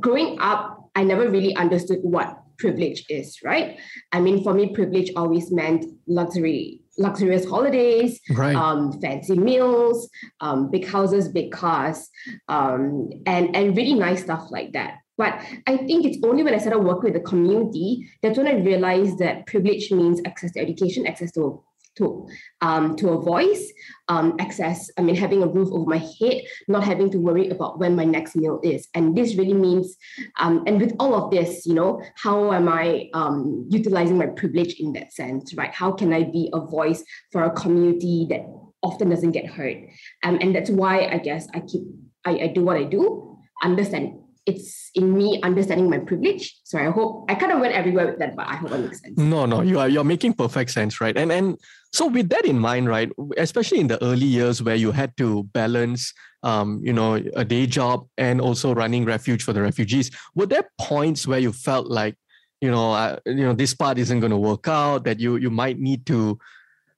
growing 0.00 0.38
up, 0.40 0.90
I 0.94 1.02
never 1.02 1.28
really 1.28 1.54
understood 1.56 1.98
what 2.02 2.38
privilege 2.58 3.04
is, 3.08 3.38
right? 3.42 3.78
I 4.12 4.20
mean, 4.20 4.42
for 4.44 4.54
me, 4.54 4.72
privilege 4.72 5.10
always 5.16 5.50
meant 5.50 5.84
luxury, 6.06 6.80
luxurious 6.96 7.48
holidays, 7.48 8.20
right. 8.30 8.54
um, 8.54 9.00
fancy 9.00 9.36
meals, 9.36 10.08
um, 10.40 10.70
big 10.70 10.86
houses, 10.86 11.28
big 11.28 11.50
cars, 11.50 12.08
um, 12.48 13.10
and 13.26 13.54
and 13.56 13.76
really 13.76 13.94
nice 13.94 14.22
stuff 14.22 14.46
like 14.50 14.72
that. 14.72 14.98
But 15.18 15.40
I 15.66 15.76
think 15.76 16.06
it's 16.06 16.18
only 16.24 16.42
when 16.42 16.54
I 16.54 16.58
started 16.58 16.80
working 16.80 17.12
with 17.12 17.14
the 17.14 17.28
community 17.28 18.08
that's 18.22 18.38
when 18.38 18.48
I 18.48 18.54
realized 18.54 19.18
that 19.18 19.46
privilege 19.46 19.90
means 19.90 20.20
access 20.24 20.52
to 20.52 20.60
education, 20.60 21.06
access 21.06 21.32
to 21.32 21.62
to 21.96 22.26
um, 22.60 22.96
to 22.96 23.10
a 23.10 23.20
voice, 23.20 23.72
um, 24.08 24.36
access. 24.38 24.90
I 24.98 25.02
mean, 25.02 25.16
having 25.16 25.42
a 25.42 25.46
roof 25.46 25.68
over 25.72 25.88
my 25.88 25.98
head, 25.98 26.42
not 26.68 26.84
having 26.84 27.10
to 27.10 27.18
worry 27.18 27.48
about 27.50 27.78
when 27.78 27.96
my 27.96 28.04
next 28.04 28.36
meal 28.36 28.60
is. 28.62 28.88
And 28.94 29.16
this 29.16 29.36
really 29.36 29.54
means, 29.54 29.96
um, 30.38 30.64
and 30.66 30.80
with 30.80 30.94
all 30.98 31.14
of 31.14 31.30
this, 31.30 31.66
you 31.66 31.74
know, 31.74 32.02
how 32.16 32.52
am 32.52 32.68
I 32.68 33.10
um, 33.14 33.66
utilizing 33.70 34.18
my 34.18 34.26
privilege 34.26 34.74
in 34.78 34.92
that 34.94 35.12
sense, 35.12 35.54
right? 35.54 35.72
How 35.72 35.92
can 35.92 36.12
I 36.12 36.24
be 36.24 36.50
a 36.52 36.60
voice 36.60 37.04
for 37.30 37.44
a 37.44 37.50
community 37.50 38.26
that 38.30 38.46
often 38.82 39.10
doesn't 39.10 39.32
get 39.32 39.46
heard? 39.46 39.88
Um, 40.22 40.38
and 40.40 40.54
that's 40.54 40.70
why 40.70 41.06
I 41.06 41.18
guess 41.18 41.48
I 41.54 41.60
keep 41.60 41.82
I, 42.24 42.38
I 42.38 42.46
do 42.46 42.62
what 42.62 42.76
I 42.76 42.84
do, 42.84 43.38
understand 43.62 44.21
it's 44.44 44.90
in 44.94 45.16
me 45.16 45.40
understanding 45.42 45.88
my 45.88 45.98
privilege. 45.98 46.58
So 46.64 46.78
I 46.78 46.90
hope 46.90 47.26
I 47.28 47.34
kind 47.34 47.52
of 47.52 47.60
went 47.60 47.74
everywhere 47.74 48.06
with 48.06 48.18
that, 48.18 48.34
but 48.34 48.46
I 48.46 48.56
hope 48.56 48.72
it 48.72 48.78
makes 48.78 49.00
sense. 49.00 49.16
No, 49.18 49.46
no, 49.46 49.62
you 49.62 49.78
are 49.78 49.88
you're 49.88 50.04
making 50.04 50.34
perfect 50.34 50.70
sense, 50.70 51.00
right? 51.00 51.16
And 51.16 51.30
and 51.30 51.58
so 51.92 52.06
with 52.06 52.28
that 52.30 52.44
in 52.44 52.58
mind, 52.58 52.88
right, 52.88 53.10
especially 53.36 53.80
in 53.80 53.86
the 53.86 54.02
early 54.02 54.26
years 54.26 54.62
where 54.62 54.74
you 54.74 54.92
had 54.92 55.16
to 55.18 55.44
balance 55.52 56.12
um, 56.42 56.80
you 56.82 56.92
know, 56.92 57.14
a 57.36 57.44
day 57.44 57.66
job 57.66 58.06
and 58.18 58.40
also 58.40 58.74
running 58.74 59.04
refuge 59.04 59.42
for 59.42 59.52
the 59.52 59.62
refugees, 59.62 60.10
were 60.34 60.46
there 60.46 60.68
points 60.80 61.26
where 61.26 61.38
you 61.38 61.52
felt 61.52 61.86
like, 61.86 62.16
you 62.60 62.70
know, 62.70 62.92
uh, 62.92 63.18
you 63.26 63.44
know, 63.44 63.52
this 63.52 63.74
part 63.74 63.98
isn't 63.98 64.20
going 64.20 64.30
to 64.30 64.36
work 64.36 64.68
out, 64.68 65.04
that 65.04 65.20
you 65.20 65.36
you 65.36 65.50
might 65.50 65.78
need 65.78 66.06
to, 66.06 66.38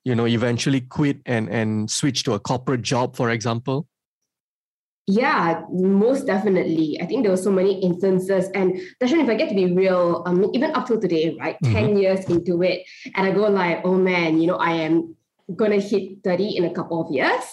you 0.05 0.15
know, 0.15 0.27
eventually 0.27 0.81
quit 0.81 1.19
and 1.27 1.49
and 1.49 1.91
switch 1.91 2.25
to 2.25 2.35
a 2.35 2.41
corporate 2.41 2.83
job, 2.83 3.17
for 3.17 3.31
example? 3.31 3.87
Yeah, 5.07 5.63
most 5.71 6.27
definitely. 6.27 6.99
I 7.01 7.05
think 7.05 7.25
there 7.25 7.31
were 7.31 7.37
so 7.37 7.53
many 7.53 7.79
instances, 7.83 8.49
and 8.55 8.73
Darshan, 9.03 9.23
if 9.23 9.29
I 9.29 9.35
get 9.35 9.51
to 9.51 9.55
be 9.55 9.75
real, 9.75 10.23
um, 10.25 10.49
even 10.55 10.73
up 10.73 10.87
till 10.87 10.99
today, 10.99 11.37
right, 11.39 11.57
mm-hmm. 11.61 11.75
ten 11.75 11.97
years 11.99 12.25
into 12.25 12.63
it, 12.63 12.87
and 13.15 13.27
I 13.27 13.33
go 13.33 13.43
like, 13.49 13.83
oh 13.85 13.97
man, 13.97 14.41
you 14.41 14.47
know, 14.47 14.57
I 14.57 14.73
am 14.73 15.15
gonna 15.55 15.79
hit 15.79 16.25
thirty 16.25 16.57
in 16.57 16.65
a 16.65 16.73
couple 16.73 17.05
of 17.05 17.13
years. 17.13 17.45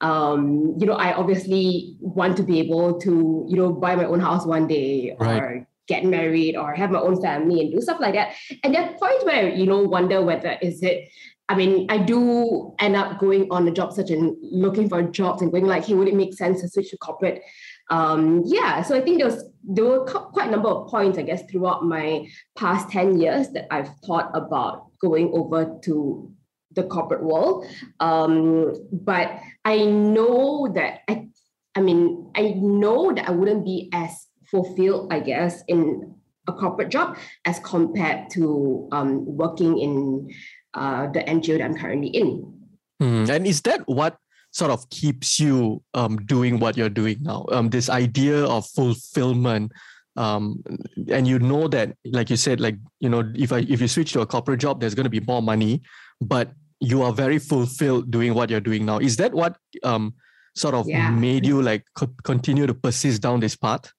Um, 0.00 0.76
you 0.78 0.86
know, 0.86 0.94
I 0.94 1.14
obviously 1.14 1.96
want 1.98 2.36
to 2.36 2.44
be 2.44 2.60
able 2.60 3.00
to, 3.00 3.46
you 3.48 3.56
know, 3.56 3.72
buy 3.72 3.96
my 3.96 4.04
own 4.04 4.20
house 4.20 4.46
one 4.46 4.68
day, 4.68 5.16
right. 5.18 5.42
or 5.42 5.68
get 5.88 6.04
married, 6.04 6.56
or 6.56 6.72
have 6.72 6.92
my 6.92 7.00
own 7.00 7.20
family, 7.20 7.62
and 7.62 7.72
do 7.72 7.80
stuff 7.80 7.98
like 7.98 8.14
that. 8.14 8.34
And 8.62 8.72
there 8.72 8.82
are 8.82 8.94
points 8.94 9.24
where 9.24 9.48
you 9.48 9.66
know 9.66 9.82
wonder 9.82 10.22
whether 10.22 10.56
is 10.62 10.80
it 10.84 11.08
I 11.52 11.54
mean, 11.54 11.86
I 11.90 11.98
do 11.98 12.74
end 12.78 12.96
up 12.96 13.18
going 13.18 13.46
on 13.50 13.68
a 13.68 13.70
job 13.70 13.92
search 13.92 14.08
and 14.08 14.34
looking 14.40 14.88
for 14.88 15.02
jobs 15.02 15.42
and 15.42 15.52
going 15.52 15.66
like, 15.66 15.84
hey, 15.84 15.92
would 15.92 16.08
it 16.08 16.14
make 16.14 16.32
sense 16.32 16.62
to 16.62 16.68
switch 16.68 16.88
to 16.92 16.96
corporate? 16.96 17.42
Um, 17.90 18.42
yeah, 18.46 18.82
so 18.82 18.96
I 18.96 19.02
think 19.02 19.18
there 19.18 19.26
was 19.28 19.44
there 19.62 19.84
were 19.84 20.06
quite 20.06 20.48
a 20.48 20.50
number 20.50 20.70
of 20.70 20.88
points, 20.88 21.18
I 21.18 21.22
guess, 21.22 21.42
throughout 21.50 21.84
my 21.84 22.26
past 22.56 22.88
10 22.90 23.20
years 23.20 23.50
that 23.50 23.66
I've 23.70 23.90
thought 24.06 24.30
about 24.32 24.98
going 24.98 25.30
over 25.34 25.78
to 25.84 26.32
the 26.74 26.84
corporate 26.84 27.22
world. 27.22 27.66
Um, 28.00 28.72
but 28.90 29.38
I 29.66 29.84
know 29.84 30.72
that 30.74 31.00
I 31.06 31.28
I 31.74 31.82
mean, 31.82 32.32
I 32.34 32.54
know 32.56 33.12
that 33.12 33.28
I 33.28 33.32
wouldn't 33.32 33.66
be 33.66 33.90
as 33.92 34.26
fulfilled, 34.50 35.12
I 35.12 35.20
guess, 35.20 35.62
in 35.68 36.14
a 36.48 36.52
corporate 36.52 36.88
job 36.88 37.18
as 37.44 37.58
compared 37.60 38.30
to 38.30 38.88
um, 38.90 39.24
working 39.24 39.78
in 39.78 40.30
uh, 40.74 41.08
the 41.08 41.20
NGO 41.20 41.58
that 41.58 41.64
I'm 41.64 41.76
currently 41.76 42.08
in. 42.08 42.52
Mm, 43.00 43.28
and 43.28 43.46
is 43.46 43.60
that 43.62 43.82
what 43.86 44.16
sort 44.52 44.70
of 44.70 44.88
keeps 44.90 45.40
you 45.40 45.82
um, 45.94 46.16
doing 46.26 46.60
what 46.60 46.76
you're 46.76 46.88
doing 46.88 47.18
now? 47.20 47.46
Um, 47.50 47.70
this 47.70 47.88
idea 47.88 48.44
of 48.44 48.66
fulfillment. 48.66 49.72
Um, 50.14 50.62
and 51.08 51.26
you 51.26 51.38
know 51.38 51.68
that, 51.68 51.96
like 52.04 52.28
you 52.28 52.36
said, 52.36 52.60
like 52.60 52.76
you 53.00 53.08
know, 53.08 53.32
if 53.34 53.50
I 53.50 53.60
if 53.60 53.80
you 53.80 53.88
switch 53.88 54.12
to 54.12 54.20
a 54.20 54.26
corporate 54.26 54.60
job, 54.60 54.80
there's 54.80 54.94
going 54.94 55.04
to 55.04 55.10
be 55.10 55.20
more 55.20 55.40
money, 55.40 55.80
but 56.20 56.52
you 56.80 57.02
are 57.02 57.12
very 57.12 57.38
fulfilled 57.38 58.10
doing 58.10 58.34
what 58.34 58.50
you're 58.50 58.60
doing 58.60 58.84
now. 58.84 58.98
Is 58.98 59.16
that 59.16 59.32
what 59.32 59.56
um, 59.84 60.14
sort 60.54 60.74
of 60.74 60.88
yeah. 60.88 61.10
made 61.10 61.46
you 61.46 61.62
like 61.62 61.84
co- 61.94 62.14
continue 62.24 62.66
to 62.66 62.74
persist 62.74 63.22
down 63.22 63.40
this 63.40 63.56
path? 63.56 63.90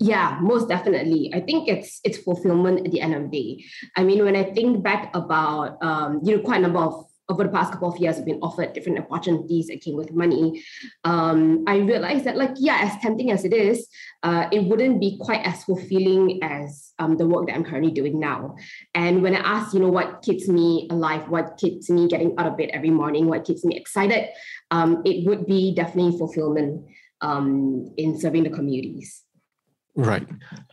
Yeah 0.00 0.38
most 0.40 0.68
definitely. 0.68 1.30
I 1.34 1.40
think 1.40 1.68
it's 1.68 2.00
it's 2.04 2.18
fulfillment 2.18 2.86
at 2.86 2.92
the 2.92 3.00
end 3.00 3.14
of 3.14 3.30
the 3.30 3.42
day. 3.42 3.64
I 3.96 4.02
mean 4.02 4.24
when 4.24 4.34
i 4.34 4.44
think 4.44 4.82
back 4.82 5.14
about 5.14 5.82
um, 5.82 6.20
you 6.24 6.36
know 6.36 6.42
quite 6.42 6.58
a 6.58 6.62
number 6.62 6.80
of 6.80 7.06
over 7.28 7.44
the 7.44 7.50
past 7.50 7.72
couple 7.72 7.92
of 7.92 7.96
years 7.98 8.18
i've 8.18 8.24
been 8.24 8.40
offered 8.42 8.72
different 8.72 8.98
opportunities 8.98 9.68
that 9.68 9.80
came 9.80 9.96
with 9.96 10.12
money. 10.12 10.64
Um, 11.04 11.64
i 11.66 11.76
realized 11.76 12.24
that 12.24 12.36
like 12.36 12.54
yeah 12.56 12.78
as 12.80 13.00
tempting 13.02 13.30
as 13.30 13.44
it 13.44 13.52
is 13.52 13.86
uh, 14.22 14.48
it 14.50 14.64
wouldn't 14.64 15.00
be 15.00 15.18
quite 15.20 15.46
as 15.46 15.64
fulfilling 15.64 16.42
as 16.42 16.92
um, 16.98 17.16
the 17.16 17.26
work 17.26 17.46
that 17.46 17.54
i'm 17.54 17.64
currently 17.64 17.92
doing 17.92 18.18
now. 18.18 18.56
And 18.94 19.22
when 19.22 19.36
i 19.36 19.40
ask 19.40 19.74
you 19.74 19.80
know 19.80 19.90
what 19.90 20.22
keeps 20.22 20.48
me 20.48 20.88
alive 20.90 21.28
what 21.28 21.58
keeps 21.58 21.90
me 21.90 22.08
getting 22.08 22.34
out 22.38 22.46
of 22.46 22.56
bed 22.56 22.70
every 22.72 22.90
morning 22.90 23.26
what 23.26 23.44
keeps 23.44 23.64
me 23.64 23.76
excited 23.76 24.30
um, 24.70 25.02
it 25.04 25.26
would 25.26 25.46
be 25.46 25.74
definitely 25.74 26.16
fulfillment 26.16 26.86
um, 27.20 27.92
in 27.98 28.18
serving 28.18 28.44
the 28.44 28.50
communities 28.50 29.24
Right. 29.96 30.26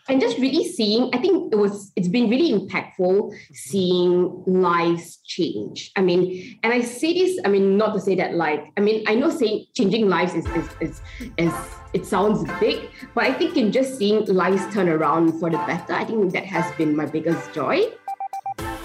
And 0.09 0.21
just 0.21 0.37
really 0.37 0.63
seeing, 0.63 1.09
I 1.13 1.17
think 1.17 1.51
it 1.51 1.57
was, 1.57 1.91
it's 1.95 2.07
been 2.07 2.29
really 2.29 2.53
impactful 2.53 3.33
seeing 3.53 4.43
lives 4.45 5.17
change. 5.25 5.91
I 5.95 6.01
mean, 6.01 6.59
and 6.63 6.71
I 6.71 6.81
say 6.81 7.13
this, 7.13 7.39
I 7.43 7.49
mean, 7.49 7.77
not 7.77 7.93
to 7.93 7.99
say 7.99 8.15
that 8.15 8.35
like, 8.35 8.71
I 8.77 8.81
mean, 8.81 9.03
I 9.07 9.15
know 9.15 9.29
saying 9.29 9.65
changing 9.75 10.07
lives 10.07 10.33
is, 10.33 10.45
is, 10.47 10.69
is, 10.79 11.01
is 11.37 11.53
it 11.93 12.05
sounds 12.05 12.49
big, 12.59 12.89
but 13.15 13.25
I 13.25 13.33
think 13.33 13.57
in 13.57 13.71
just 13.71 13.97
seeing 13.97 14.25
lives 14.25 14.73
turn 14.73 14.87
around 14.87 15.39
for 15.39 15.49
the 15.49 15.57
better, 15.57 15.93
I 15.93 16.05
think 16.05 16.31
that 16.33 16.45
has 16.45 16.71
been 16.75 16.95
my 16.95 17.05
biggest 17.05 17.53
joy. 17.53 17.81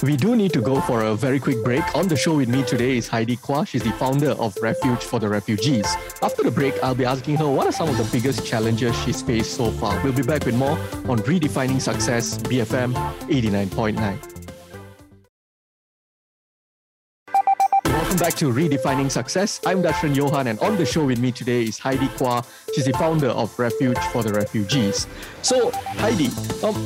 We 0.03 0.17
do 0.17 0.35
need 0.35 0.53
to 0.55 0.61
go 0.61 0.81
for 0.81 1.03
a 1.03 1.15
very 1.15 1.39
quick 1.39 1.63
break. 1.63 1.83
On 1.95 2.09
the 2.09 2.17
show 2.17 2.37
with 2.37 2.49
me 2.49 2.65
today 2.65 2.97
is 2.97 3.07
Heidy 3.07 3.37
Quah. 3.37 3.65
She's 3.65 3.85
the 3.85 3.93
founder 3.93 4.31
of 4.31 4.57
Refuge 4.61 5.03
for 5.03 5.21
the 5.21 5.29
Refugees. 5.29 5.87
After 6.23 6.43
the 6.43 6.51
break, 6.51 6.75
I'll 6.83 6.95
be 6.95 7.05
asking 7.05 7.37
her 7.37 7.49
what 7.49 7.67
are 7.69 7.73
some 7.73 7.89
of 7.89 7.97
the 7.97 8.09
biggest 8.11 8.45
challenges 8.45 8.97
she's 9.05 9.23
faced 9.23 9.55
so 9.55 9.71
far. 9.71 10.03
We'll 10.03 10.13
be 10.13 10.23
back 10.23 10.45
with 10.45 10.57
more 10.57 10.77
on 11.09 11.21
Redefining 11.21 11.81
Success, 11.81 12.37
BFM 12.39 12.95
89.9. 13.29 14.32
back 18.23 18.35
to 18.35 18.53
Redefining 18.53 19.11
Success. 19.11 19.61
I'm 19.67 19.83
Darshan 19.83 20.15
Johan, 20.15 20.47
and 20.47 20.57
on 20.61 20.77
the 20.77 20.87
show 20.87 21.05
with 21.05 21.19
me 21.19 21.33
today 21.33 21.65
is 21.65 21.77
Heidy 21.77 22.07
Quah. 22.17 22.45
She's 22.73 22.85
the 22.85 22.93
founder 22.93 23.31
of 23.31 23.59
Refuge 23.59 23.99
for 24.13 24.23
the 24.23 24.33
Refugees. 24.33 25.09
So, 25.43 25.73
Heidy, 25.73 26.29
um, 26.63 26.77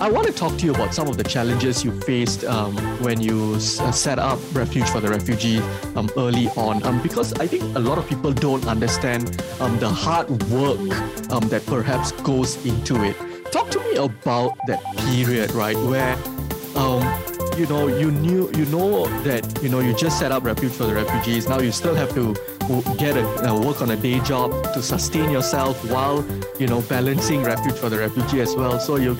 I 0.00 0.08
want 0.08 0.28
to 0.28 0.32
talk 0.32 0.56
to 0.56 0.64
you 0.64 0.72
about 0.72 0.94
some 0.94 1.08
of 1.08 1.16
the 1.16 1.24
challenges 1.24 1.82
you 1.82 2.00
faced 2.02 2.44
um, 2.44 2.76
when 3.02 3.20
you 3.20 3.54
uh, 3.54 3.90
set 3.90 4.20
up 4.20 4.38
Refuge 4.52 4.88
for 4.88 5.00
the 5.00 5.08
Refugees 5.08 5.62
um, 5.96 6.08
early 6.16 6.46
on, 6.50 6.80
um, 6.84 7.02
because 7.02 7.32
I 7.40 7.48
think 7.48 7.64
a 7.74 7.80
lot 7.80 7.98
of 7.98 8.08
people 8.08 8.32
don't 8.32 8.64
understand 8.68 9.42
um, 9.58 9.76
the 9.80 9.88
hard 9.88 10.30
work 10.44 10.78
um, 11.32 11.48
that 11.48 11.66
perhaps 11.66 12.12
goes 12.22 12.64
into 12.64 13.02
it. 13.02 13.16
Talk 13.50 13.68
to 13.72 13.80
me 13.80 13.96
about 13.96 14.56
that 14.68 14.80
period, 14.98 15.50
right, 15.54 15.76
where 15.76 16.16
you 17.58 17.66
know 17.66 17.86
you 17.86 18.10
knew 18.10 18.50
you 18.54 18.64
know 18.66 19.06
that 19.22 19.62
you 19.62 19.68
know 19.68 19.80
you 19.80 19.94
just 19.94 20.18
set 20.18 20.32
up 20.32 20.44
refuge 20.44 20.72
for 20.72 20.84
the 20.84 20.94
refugees. 20.94 21.48
Now 21.48 21.60
you 21.60 21.72
still 21.72 21.94
have 21.94 22.12
to 22.14 22.34
get 22.98 23.16
a 23.16 23.26
uh, 23.48 23.60
work 23.60 23.82
on 23.82 23.90
a 23.90 23.96
day 23.96 24.20
job 24.20 24.50
to 24.74 24.82
sustain 24.82 25.30
yourself 25.30 25.84
while 25.90 26.24
you 26.58 26.66
know 26.66 26.80
balancing 26.82 27.42
refuge 27.42 27.76
for 27.76 27.88
the 27.88 27.98
refugee 27.98 28.40
as 28.40 28.54
well. 28.54 28.78
So 28.80 28.96
you 28.96 29.16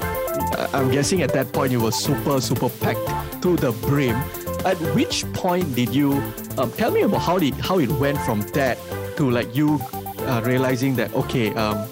i'm 0.72 0.90
guessing 0.90 1.22
at 1.22 1.32
that 1.32 1.52
point 1.52 1.72
you 1.72 1.80
were 1.80 1.92
super 1.92 2.40
super 2.40 2.68
packed 2.68 3.42
to 3.42 3.56
the 3.56 3.72
brim. 3.86 4.16
At 4.64 4.78
which 4.94 5.30
point 5.34 5.74
did 5.74 5.94
you 5.94 6.12
um, 6.56 6.72
tell 6.72 6.90
me 6.90 7.02
about 7.02 7.20
how 7.20 7.38
did 7.38 7.54
how 7.54 7.78
it 7.78 7.90
went 7.92 8.18
from 8.20 8.40
that 8.54 8.78
to 9.16 9.30
like 9.30 9.54
you 9.54 9.78
uh, 10.20 10.40
realizing 10.44 10.96
that 10.96 11.14
okay 11.14 11.52
um, 11.54 11.86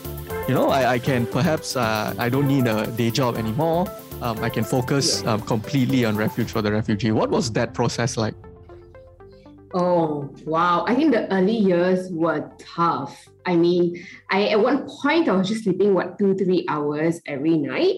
you 0.49 0.55
know 0.55 0.71
I, 0.71 0.95
I 0.95 0.99
can 0.99 1.27
perhaps 1.27 1.77
uh, 1.77 2.15
i 2.19 2.29
don't 2.29 2.49
need 2.49 2.67
a 2.67 2.87
day 2.87 3.11
job 3.11 3.37
anymore 3.37 3.87
um, 4.23 4.38
I 4.43 4.49
can 4.49 4.64
focus 4.64 5.25
um, 5.26 5.41
completely 5.43 6.05
on 6.05 6.17
refuge 6.17 6.50
for 6.50 6.62
the 6.62 6.71
refugee. 6.71 7.11
What 7.11 7.29
was 7.31 7.50
that 7.52 7.75
process 7.75 8.17
like? 8.17 8.35
Oh, 9.75 10.33
wow. 10.45 10.85
I 10.87 10.95
think 10.95 11.12
the 11.12 11.31
early 11.33 11.57
years 11.57 12.11
were 12.11 12.50
tough. 12.59 13.29
I 13.47 13.57
mean, 13.57 14.05
I 14.31 14.49
at 14.49 14.61
one 14.61 14.89
point 14.89 15.29
I 15.29 15.33
was 15.33 15.49
just 15.49 15.65
sleeping 15.65 15.95
what 15.95 16.19
two, 16.19 16.35
three 16.35 16.65
hours 16.69 17.21
every 17.27 17.57
night. 17.59 17.97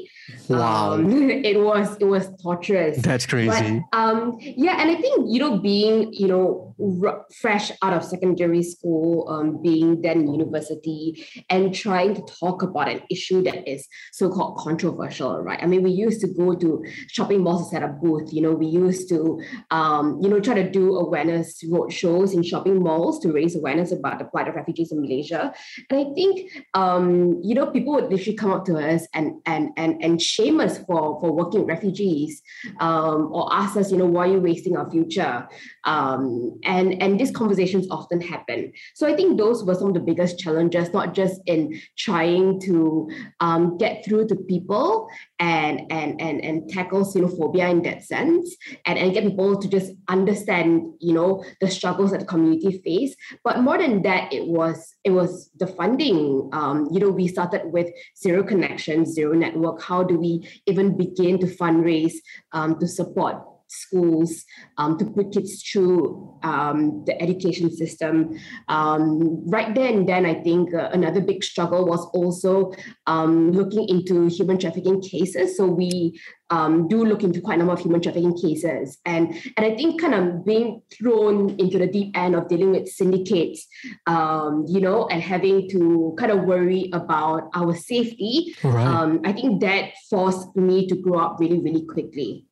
Wow. 0.48 0.94
Um, 0.94 1.10
it 1.30 1.60
was 1.60 1.96
it 1.98 2.04
was 2.04 2.30
torturous. 2.42 2.98
That's 3.02 3.26
crazy. 3.26 3.82
But, 3.92 3.98
um, 3.98 4.38
yeah, 4.40 4.80
and 4.80 4.90
I 4.90 5.00
think, 5.00 5.26
you 5.28 5.40
know, 5.40 5.58
being, 5.58 6.12
you 6.12 6.28
know, 6.28 6.74
r- 7.02 7.24
fresh 7.40 7.70
out 7.82 7.92
of 7.92 8.04
secondary 8.04 8.62
school, 8.62 9.28
um, 9.28 9.62
being 9.62 10.02
then 10.02 10.32
university, 10.32 11.24
and 11.50 11.74
trying 11.74 12.14
to 12.14 12.22
talk 12.22 12.62
about 12.62 12.88
an 12.88 13.02
issue 13.10 13.42
that 13.42 13.68
is 13.68 13.86
so-called 14.12 14.58
controversial, 14.58 15.40
right? 15.40 15.62
I 15.62 15.66
mean, 15.66 15.82
we 15.82 15.90
used 15.90 16.20
to 16.22 16.28
go 16.28 16.54
to 16.54 16.84
shopping 17.08 17.42
malls 17.42 17.68
to 17.68 17.74
set 17.74 17.82
up 17.82 18.00
booth, 18.00 18.32
you 18.32 18.42
know, 18.42 18.52
we 18.52 18.66
used 18.66 19.08
to 19.10 19.40
um, 19.70 20.18
you 20.22 20.28
know, 20.28 20.40
try 20.40 20.54
to 20.54 20.70
do 20.70 20.96
awareness 20.96 21.62
road 21.70 21.92
shows 21.92 22.34
in 22.34 22.42
shopping 22.42 22.82
malls 22.82 23.18
to 23.20 23.32
raise 23.32 23.56
awareness 23.56 23.92
about 23.92 24.18
the 24.18 24.24
plight 24.24 24.48
of 24.48 24.54
refugees 24.54 24.92
in 24.92 25.00
Malaysia 25.00 25.33
And 25.90 25.98
I 26.00 26.14
think 26.14 26.50
um, 26.74 27.40
you 27.42 27.54
know 27.54 27.66
people 27.66 27.94
would 27.94 28.10
literally 28.10 28.36
come 28.36 28.52
up 28.52 28.64
to 28.66 28.76
us 28.76 29.06
and 29.14 29.40
and 29.46 29.70
and 29.76 30.02
and 30.02 30.20
shame 30.20 30.60
us 30.60 30.78
for 30.78 31.20
for 31.20 31.32
working 31.32 31.66
refugees 31.66 32.42
um, 32.80 33.30
or 33.32 33.52
ask 33.52 33.76
us, 33.76 33.90
you 33.90 33.98
know, 33.98 34.06
why 34.06 34.28
are 34.28 34.32
you 34.32 34.40
wasting 34.40 34.76
our 34.76 34.90
future? 34.90 35.48
Um, 35.84 36.58
and 36.64 37.00
and 37.02 37.18
these 37.18 37.30
conversations 37.30 37.86
often 37.90 38.20
happen. 38.20 38.72
So 38.94 39.06
I 39.06 39.14
think 39.14 39.38
those 39.38 39.64
were 39.64 39.74
some 39.74 39.88
of 39.88 39.94
the 39.94 40.00
biggest 40.00 40.38
challenges, 40.38 40.92
not 40.92 41.14
just 41.14 41.40
in 41.46 41.80
trying 41.98 42.60
to 42.62 43.10
um, 43.40 43.76
get 43.78 44.04
through 44.04 44.28
to 44.28 44.36
people 44.36 45.08
and 45.38 45.82
and 45.90 46.20
and 46.20 46.44
and 46.44 46.68
tackle 46.68 47.04
xenophobia 47.04 47.70
in 47.70 47.82
that 47.82 48.02
sense, 48.02 48.56
and 48.86 48.98
and 48.98 49.12
get 49.12 49.24
people 49.24 49.60
to 49.60 49.68
just 49.68 49.92
understand, 50.08 50.92
you 51.00 51.12
know, 51.12 51.44
the 51.60 51.70
struggles 51.70 52.10
that 52.10 52.20
the 52.20 52.26
community 52.26 52.80
face. 52.84 53.14
But 53.42 53.60
more 53.60 53.78
than 53.78 54.02
that, 54.02 54.32
it 54.32 54.46
was 54.46 54.94
it 55.04 55.10
was 55.10 55.50
the 55.58 55.66
funding. 55.66 56.48
Um, 56.52 56.88
you 56.90 57.00
know, 57.00 57.10
we 57.10 57.28
started 57.28 57.62
with 57.66 57.88
zero 58.16 58.42
connections, 58.42 59.12
zero 59.12 59.34
network. 59.34 59.82
How 59.82 60.02
do 60.02 60.18
we 60.18 60.48
even 60.66 60.96
begin 60.96 61.38
to 61.40 61.46
fundraise 61.46 62.14
um, 62.52 62.78
to 62.78 62.86
support 62.86 63.36
schools 63.74 64.44
um, 64.78 64.98
to 64.98 65.04
put 65.04 65.32
kids 65.32 65.62
through 65.62 66.38
um, 66.42 67.04
the 67.06 67.20
education 67.20 67.70
system. 67.70 68.38
Um, 68.68 69.48
right 69.48 69.74
there 69.74 69.92
and 69.92 70.08
then, 70.08 70.26
I 70.26 70.34
think 70.34 70.74
uh, 70.74 70.90
another 70.92 71.20
big 71.20 71.44
struggle 71.44 71.86
was 71.86 72.06
also 72.14 72.72
um, 73.06 73.52
looking 73.52 73.88
into 73.88 74.28
human 74.28 74.58
trafficking 74.58 75.00
cases. 75.02 75.56
So 75.56 75.66
we 75.66 76.20
um, 76.50 76.88
do 76.88 77.04
look 77.04 77.22
into 77.22 77.40
quite 77.40 77.54
a 77.54 77.58
number 77.58 77.72
of 77.72 77.80
human 77.80 78.00
trafficking 78.00 78.36
cases, 78.36 78.98
and 79.04 79.34
and 79.56 79.66
I 79.66 79.74
think 79.74 80.00
kind 80.00 80.14
of 80.14 80.44
being 80.44 80.82
thrown 80.92 81.56
into 81.58 81.78
the 81.78 81.86
deep 81.86 82.16
end 82.16 82.34
of 82.36 82.48
dealing 82.48 82.72
with 82.72 82.88
syndicates, 82.88 83.66
um, 84.06 84.64
you 84.68 84.80
know, 84.80 85.08
and 85.08 85.22
having 85.22 85.68
to 85.70 86.14
kind 86.18 86.30
of 86.30 86.44
worry 86.44 86.90
about 86.92 87.50
our 87.54 87.74
safety. 87.74 88.54
Right. 88.62 89.18
I 89.24 89.32
think 89.32 89.60
that 89.62 89.92
forced 90.10 90.54
me 90.54 90.86
to 90.88 90.96
grow 90.96 91.18
up 91.20 91.40
really, 91.40 91.60
really 91.60 91.86
quickly. 91.86 92.46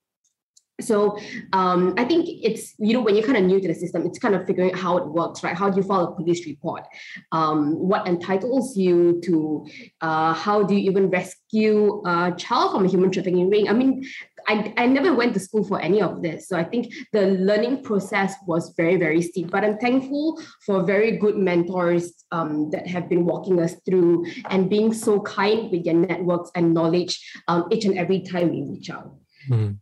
So 0.80 1.18
um, 1.52 1.94
I 1.96 2.04
think 2.04 2.28
it's 2.28 2.74
you 2.78 2.94
know 2.94 3.00
when 3.00 3.14
you're 3.14 3.24
kind 3.24 3.38
of 3.38 3.44
new 3.44 3.60
to 3.60 3.68
the 3.68 3.74
system, 3.74 4.06
it's 4.06 4.18
kind 4.18 4.34
of 4.34 4.46
figuring 4.46 4.72
out 4.72 4.78
how 4.78 4.96
it 4.98 5.06
works, 5.06 5.42
right? 5.42 5.54
How 5.56 5.70
do 5.70 5.76
you 5.76 5.82
file 5.82 6.04
a 6.04 6.14
police 6.14 6.46
report? 6.46 6.84
Um, 7.30 7.74
what 7.74 8.06
entitles 8.08 8.76
you 8.76 9.20
to? 9.24 9.66
Uh, 10.00 10.32
how 10.32 10.62
do 10.62 10.74
you 10.74 10.90
even 10.90 11.10
rescue 11.10 12.02
a 12.06 12.34
child 12.36 12.72
from 12.72 12.84
a 12.84 12.88
human 12.88 13.10
trafficking 13.10 13.50
ring? 13.50 13.68
I 13.68 13.74
mean, 13.74 14.04
I, 14.48 14.72
I 14.76 14.86
never 14.86 15.14
went 15.14 15.34
to 15.34 15.40
school 15.40 15.62
for 15.62 15.80
any 15.80 16.00
of 16.00 16.22
this, 16.22 16.48
so 16.48 16.56
I 16.56 16.64
think 16.64 16.92
the 17.12 17.26
learning 17.26 17.82
process 17.82 18.34
was 18.46 18.72
very 18.76 18.96
very 18.96 19.22
steep. 19.22 19.50
But 19.50 19.64
I'm 19.64 19.78
thankful 19.78 20.40
for 20.64 20.82
very 20.82 21.18
good 21.18 21.36
mentors 21.36 22.24
um, 22.32 22.70
that 22.70 22.86
have 22.86 23.08
been 23.08 23.24
walking 23.26 23.60
us 23.60 23.76
through 23.86 24.26
and 24.48 24.70
being 24.70 24.92
so 24.92 25.20
kind 25.20 25.70
with 25.70 25.84
their 25.84 25.94
networks 25.94 26.50
and 26.54 26.72
knowledge 26.74 27.20
um, 27.46 27.68
each 27.70 27.84
and 27.84 27.98
every 27.98 28.22
time 28.22 28.50
we 28.50 28.62
reach 28.62 28.90
out. 28.90 29.14
Mm. 29.50 29.78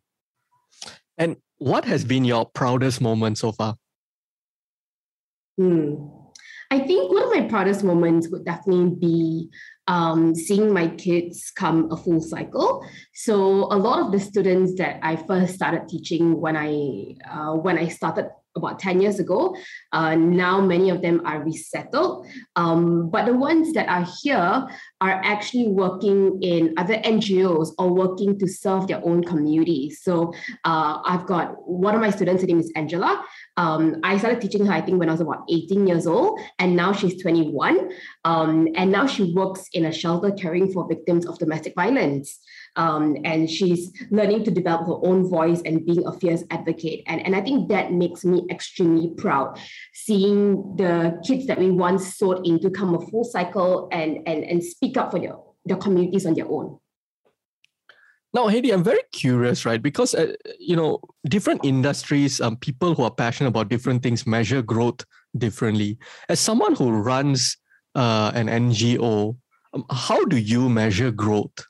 And 1.21 1.37
what 1.59 1.85
has 1.85 2.03
been 2.03 2.25
your 2.25 2.47
proudest 2.47 3.03
moment 3.03 3.37
so 3.37 3.53
far? 3.53 3.77
Hmm. 5.59 5.97
I 6.71 6.79
think 6.79 7.13
one 7.13 7.25
of 7.25 7.31
my 7.31 7.43
proudest 7.43 7.85
moments 7.85 8.29
would 8.31 8.47
definitely 8.47 8.97
be 8.97 9.51
um, 9.91 10.37
seeing 10.37 10.73
my 10.73 10.87
kids 10.87 11.51
come 11.51 11.91
a 11.91 11.97
full 11.97 12.21
cycle. 12.21 12.87
So 13.13 13.35
a 13.73 13.77
lot 13.77 13.99
of 13.99 14.13
the 14.13 14.21
students 14.21 14.77
that 14.79 15.01
I 15.03 15.17
first 15.17 15.55
started 15.55 15.89
teaching 15.89 16.41
when 16.41 16.57
I 16.57 17.17
uh, 17.29 17.55
when 17.55 17.77
I 17.77 17.89
started 17.89 18.31
about 18.57 18.79
10 18.79 19.01
years 19.01 19.21
ago. 19.21 19.57
Uh, 19.93 20.15
now 20.15 20.61
many 20.61 20.91
of 20.91 21.03
them 21.03 21.23
are 21.25 21.43
resettled. 21.43 22.27
Um, 22.57 23.11
but 23.11 23.27
the 23.27 23.35
ones 23.35 23.73
that 23.75 23.89
are 23.89 24.07
here 24.23 24.69
are 25.01 25.21
actually 25.25 25.69
working 25.69 26.43
in 26.43 26.75
other 26.77 26.97
NGOs 26.97 27.71
or 27.79 27.93
working 27.93 28.39
to 28.39 28.49
serve 28.49 28.89
their 28.89 29.05
own 29.05 29.23
communities. 29.23 30.01
So 30.03 30.33
uh, 30.65 31.01
I've 31.05 31.27
got 31.27 31.55
one 31.67 31.95
of 31.95 32.01
my 32.01 32.11
students, 32.11 32.43
her 32.43 32.49
name 32.49 32.61
is 32.61 32.73
Angela. 32.77 33.25
Um, 33.57 34.01
I 34.03 34.19
started 34.19 34.41
teaching 34.41 34.67
her, 34.67 34.73
I 34.73 34.81
think, 34.81 34.99
when 34.99 35.09
I 35.09 35.13
was 35.13 35.21
about 35.21 35.45
18 35.51 35.87
years 35.87 36.07
old, 36.07 36.41
and 36.59 36.75
now 36.75 36.93
she's 36.93 37.21
21. 37.23 37.91
Um, 38.25 38.69
and 38.75 38.93
now 38.93 39.07
she 39.07 39.33
works 39.33 39.69
in 39.73 39.87
a 39.87 39.93
shelter 39.93 40.31
caring 40.31 40.71
for 40.73 40.87
victims 40.87 41.27
of 41.27 41.39
domestic 41.39 41.75
violence. 41.75 42.39
Um, 42.77 43.17
and 43.25 43.51
she's 43.51 43.91
learning 44.11 44.45
to 44.45 44.51
develop 44.51 44.87
her 44.87 44.99
own 45.03 45.29
voice 45.29 45.61
and 45.65 45.85
being 45.85 46.07
a 46.07 46.13
fierce 46.13 46.45
advocate. 46.51 47.03
And, 47.07 47.25
and 47.25 47.35
I 47.35 47.41
think 47.41 47.69
that 47.71 47.93
makes 47.93 48.25
me 48.25 48.47
extremely 48.51 49.15
proud, 49.17 49.59
seeing 49.93 50.77
the 50.77 51.21
kids 51.27 51.47
that 51.47 51.59
we 51.59 51.71
once 51.71 52.17
sought 52.17 52.47
in 52.47 52.61
to 52.61 52.71
come 52.71 52.95
a 52.95 53.01
full 53.01 53.25
cycle 53.25 53.89
and, 53.91 54.19
and, 54.27 54.45
and 54.45 54.63
speak 54.63 54.97
up 54.97 55.11
for 55.11 55.19
their, 55.19 55.37
their 55.65 55.79
communities 55.79 56.27
on 56.27 56.35
their 56.35 56.49
own. 56.49 56.79
Now, 58.33 58.49
Heidy, 58.49 58.71
I'm 58.71 58.85
very 58.85 59.03
curious, 59.13 59.67
right? 59.67 59.83
Because 59.83 60.15
uh, 60.15 60.35
you 60.61 60.77
know, 60.77 61.01
different 61.25 61.65
industries, 61.65 62.41
um, 62.41 62.57
people 62.57 62.95
who 62.95 63.03
are 63.03 63.11
passionate 63.11 63.49
about 63.49 63.69
different 63.69 64.05
things 64.05 64.25
measure 64.25 64.63
growth 64.63 65.05
differently. 65.37 65.99
As 66.29 66.39
someone 66.39 66.77
who 66.77 66.93
runs 66.93 67.57
uh, 67.95 68.33
an 68.35 68.47
NGO, 68.47 69.37
um, 69.73 69.85
how 69.91 70.25
do 70.25 70.37
you 70.37 70.69
measure 70.69 71.11
growth? 71.11 71.67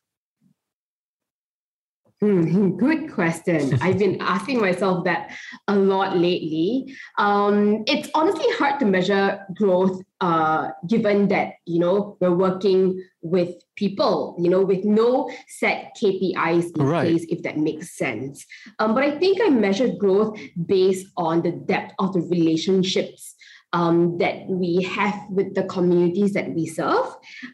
Mm, 2.23 2.77
good 2.77 3.11
question. 3.11 3.79
I've 3.81 3.99
been 3.99 4.21
asking 4.21 4.61
myself 4.61 5.05
that 5.05 5.35
a 5.69 5.75
lot 5.75 6.19
lately. 6.19 6.95
Um, 7.17 7.83
it's 7.87 8.11
honestly 8.15 8.45
hard 8.59 8.79
to 8.81 8.87
measure 8.87 9.47
growth 9.55 10.03
uh, 10.21 10.69
given 10.87 11.29
that 11.29 11.55
you 11.65 11.79
know 11.79 12.19
we're 12.21 12.35
working 12.35 13.03
with 13.23 13.55
people, 13.75 14.37
you 14.39 14.51
know, 14.51 14.61
with 14.61 14.85
no 14.85 15.31
set 15.49 15.97
KPIs 16.03 16.77
in 16.77 16.87
right. 16.87 17.09
place, 17.09 17.25
if 17.31 17.43
that 17.43 17.57
makes 17.57 17.97
sense. 17.97 18.45
Um, 18.79 18.95
but 18.95 19.03
I 19.03 19.19
think 19.19 19.41
I 19.43 19.49
measure 19.49 19.89
growth 19.89 20.39
based 20.67 21.07
on 21.17 21.41
the 21.41 21.53
depth 21.53 21.95
of 21.99 22.13
the 22.13 22.21
relationships 22.21 23.35
um, 23.73 24.19
that 24.19 24.47
we 24.49 24.83
have 24.83 25.15
with 25.31 25.55
the 25.55 25.65
communities 25.65 26.33
that 26.33 26.51
we 26.55 26.67
serve. 26.67 27.07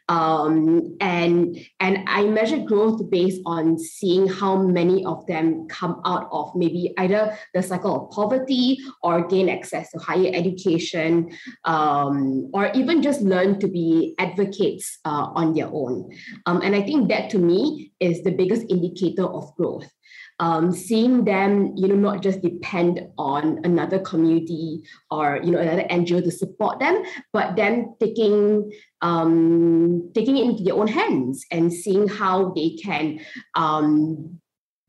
Um, 0.08 0.96
and, 1.00 1.56
and 1.80 2.04
I 2.06 2.24
measure 2.24 2.58
growth 2.58 3.10
based 3.10 3.42
on 3.44 3.78
seeing 3.78 4.26
how 4.26 4.56
many 4.56 5.04
of 5.04 5.26
them 5.26 5.68
come 5.68 6.00
out 6.04 6.28
of 6.32 6.54
maybe 6.54 6.94
either 6.98 7.36
the 7.54 7.62
cycle 7.62 8.04
of 8.04 8.10
poverty 8.10 8.78
or 9.02 9.26
gain 9.26 9.48
access 9.48 9.90
to 9.92 9.98
higher 9.98 10.30
education, 10.32 11.30
um, 11.64 12.50
or 12.52 12.70
even 12.74 13.02
just 13.02 13.20
learn 13.20 13.58
to 13.60 13.68
be 13.68 14.14
advocates 14.18 14.98
uh, 15.04 15.28
on 15.34 15.54
their 15.54 15.68
own. 15.68 16.10
Um, 16.46 16.62
and 16.62 16.74
I 16.74 16.82
think 16.82 17.08
that 17.08 17.30
to 17.30 17.38
me 17.38 17.92
is 18.00 18.22
the 18.22 18.32
biggest 18.32 18.64
indicator 18.70 19.24
of 19.24 19.54
growth 19.56 19.90
um, 20.38 20.72
seeing 20.72 21.24
them, 21.24 21.72
you 21.76 21.88
know, 21.88 21.94
not 21.94 22.22
just 22.22 22.42
depend 22.42 23.00
on 23.16 23.60
another 23.64 23.98
community 23.98 24.82
or 25.10 25.40
you 25.42 25.50
know 25.50 25.58
another 25.58 25.84
NGO 25.84 26.22
to 26.22 26.30
support 26.30 26.78
them, 26.78 27.02
but 27.32 27.56
then 27.56 27.94
taking 28.00 28.70
um, 29.00 30.10
taking 30.14 30.36
it 30.36 30.44
into 30.44 30.62
their 30.62 30.74
own 30.74 30.88
hands 30.88 31.44
and 31.50 31.72
seeing 31.72 32.06
how 32.06 32.52
they 32.54 32.76
can 32.82 33.20
um, 33.54 34.38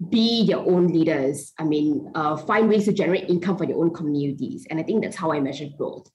be 0.10 0.46
their 0.46 0.60
own 0.60 0.88
leaders. 0.88 1.54
I 1.58 1.64
mean, 1.64 2.12
uh, 2.14 2.36
find 2.38 2.68
ways 2.68 2.86
to 2.86 2.94
generate 2.94 3.30
income 3.30 3.58
for 3.58 3.66
their 3.66 3.78
own 3.78 3.94
communities, 3.94 4.68
and 4.70 4.80
I 4.80 4.84
think 4.84 5.02
that's 5.04 5.16
how 5.16 5.32
I 5.32 5.40
measure 5.40 5.68
growth. 5.78 6.10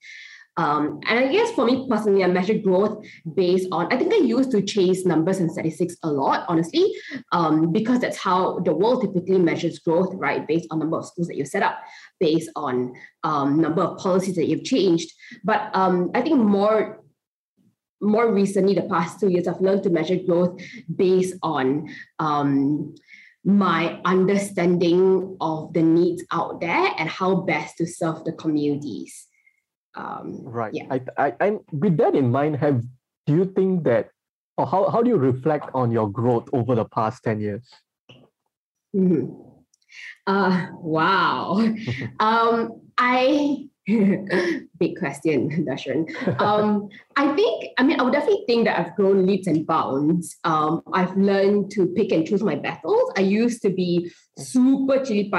Um, 0.56 1.00
and 1.06 1.18
I 1.18 1.32
guess 1.32 1.50
for 1.52 1.64
me 1.64 1.86
personally, 1.88 2.22
I 2.22 2.26
measure 2.26 2.58
growth 2.58 3.04
based 3.34 3.68
on, 3.72 3.90
I 3.92 3.96
think 3.96 4.12
I 4.12 4.18
used 4.18 4.50
to 4.50 4.60
chase 4.60 5.06
numbers 5.06 5.38
and 5.38 5.50
statistics 5.50 5.96
a 6.02 6.10
lot, 6.10 6.44
honestly, 6.46 6.92
um, 7.32 7.72
because 7.72 8.00
that's 8.00 8.18
how 8.18 8.58
the 8.60 8.74
world 8.74 9.00
typically 9.02 9.38
measures 9.38 9.78
growth, 9.78 10.12
right? 10.14 10.46
Based 10.46 10.66
on 10.70 10.80
number 10.80 10.98
of 10.98 11.06
schools 11.06 11.28
that 11.28 11.36
you 11.36 11.46
set 11.46 11.62
up, 11.62 11.78
based 12.20 12.50
on 12.54 12.92
um, 13.24 13.60
number 13.60 13.82
of 13.82 13.98
policies 13.98 14.36
that 14.36 14.46
you've 14.46 14.64
changed. 14.64 15.10
But 15.42 15.74
um, 15.74 16.10
I 16.14 16.20
think 16.20 16.38
more 16.38 17.02
more 18.02 18.34
recently, 18.34 18.74
the 18.74 18.82
past 18.82 19.20
two 19.20 19.28
years, 19.28 19.46
I've 19.46 19.60
learned 19.60 19.84
to 19.84 19.90
measure 19.90 20.16
growth 20.16 20.60
based 20.94 21.36
on 21.40 21.88
um, 22.18 22.96
my 23.44 24.00
understanding 24.04 25.36
of 25.40 25.72
the 25.72 25.82
needs 25.82 26.24
out 26.32 26.60
there 26.60 26.92
and 26.98 27.08
how 27.08 27.36
best 27.36 27.76
to 27.78 27.86
serve 27.86 28.24
the 28.24 28.32
communities. 28.32 29.28
Um, 29.94 30.42
right. 30.44 30.72
Yeah. 30.74 30.86
I, 30.90 31.00
I, 31.18 31.34
and 31.40 31.60
with 31.72 31.96
that 31.98 32.14
in 32.14 32.30
mind, 32.30 32.56
have 32.56 32.82
do 33.26 33.34
you 33.34 33.44
think 33.44 33.84
that, 33.84 34.10
or 34.56 34.66
how, 34.66 34.88
how 34.90 35.02
do 35.02 35.10
you 35.10 35.16
reflect 35.16 35.70
on 35.74 35.90
your 35.90 36.10
growth 36.10 36.48
over 36.52 36.74
the 36.74 36.84
past 36.84 37.22
10 37.24 37.40
years? 37.40 37.70
Mm-hmm. 38.94 39.32
Uh, 40.26 40.66
wow. 40.72 41.74
um, 42.20 42.80
I 42.98 43.68
big 44.78 44.96
question, 44.98 45.66
Darshan. 45.68 46.06
Um, 46.40 46.88
I 47.16 47.34
think, 47.34 47.70
I 47.78 47.82
mean, 47.82 47.98
I 47.98 48.04
would 48.04 48.12
definitely 48.12 48.44
think 48.46 48.66
that 48.66 48.78
I've 48.78 48.94
grown 48.94 49.26
leaps 49.26 49.48
and 49.48 49.66
bounds. 49.66 50.36
Um, 50.44 50.82
I've 50.92 51.16
learned 51.16 51.72
to 51.72 51.86
pick 51.88 52.12
and 52.12 52.26
choose 52.26 52.42
my 52.42 52.54
battles. 52.54 53.12
I 53.16 53.22
used 53.22 53.60
to 53.62 53.70
be 53.70 54.12
super 54.38 55.04
chili 55.04 55.30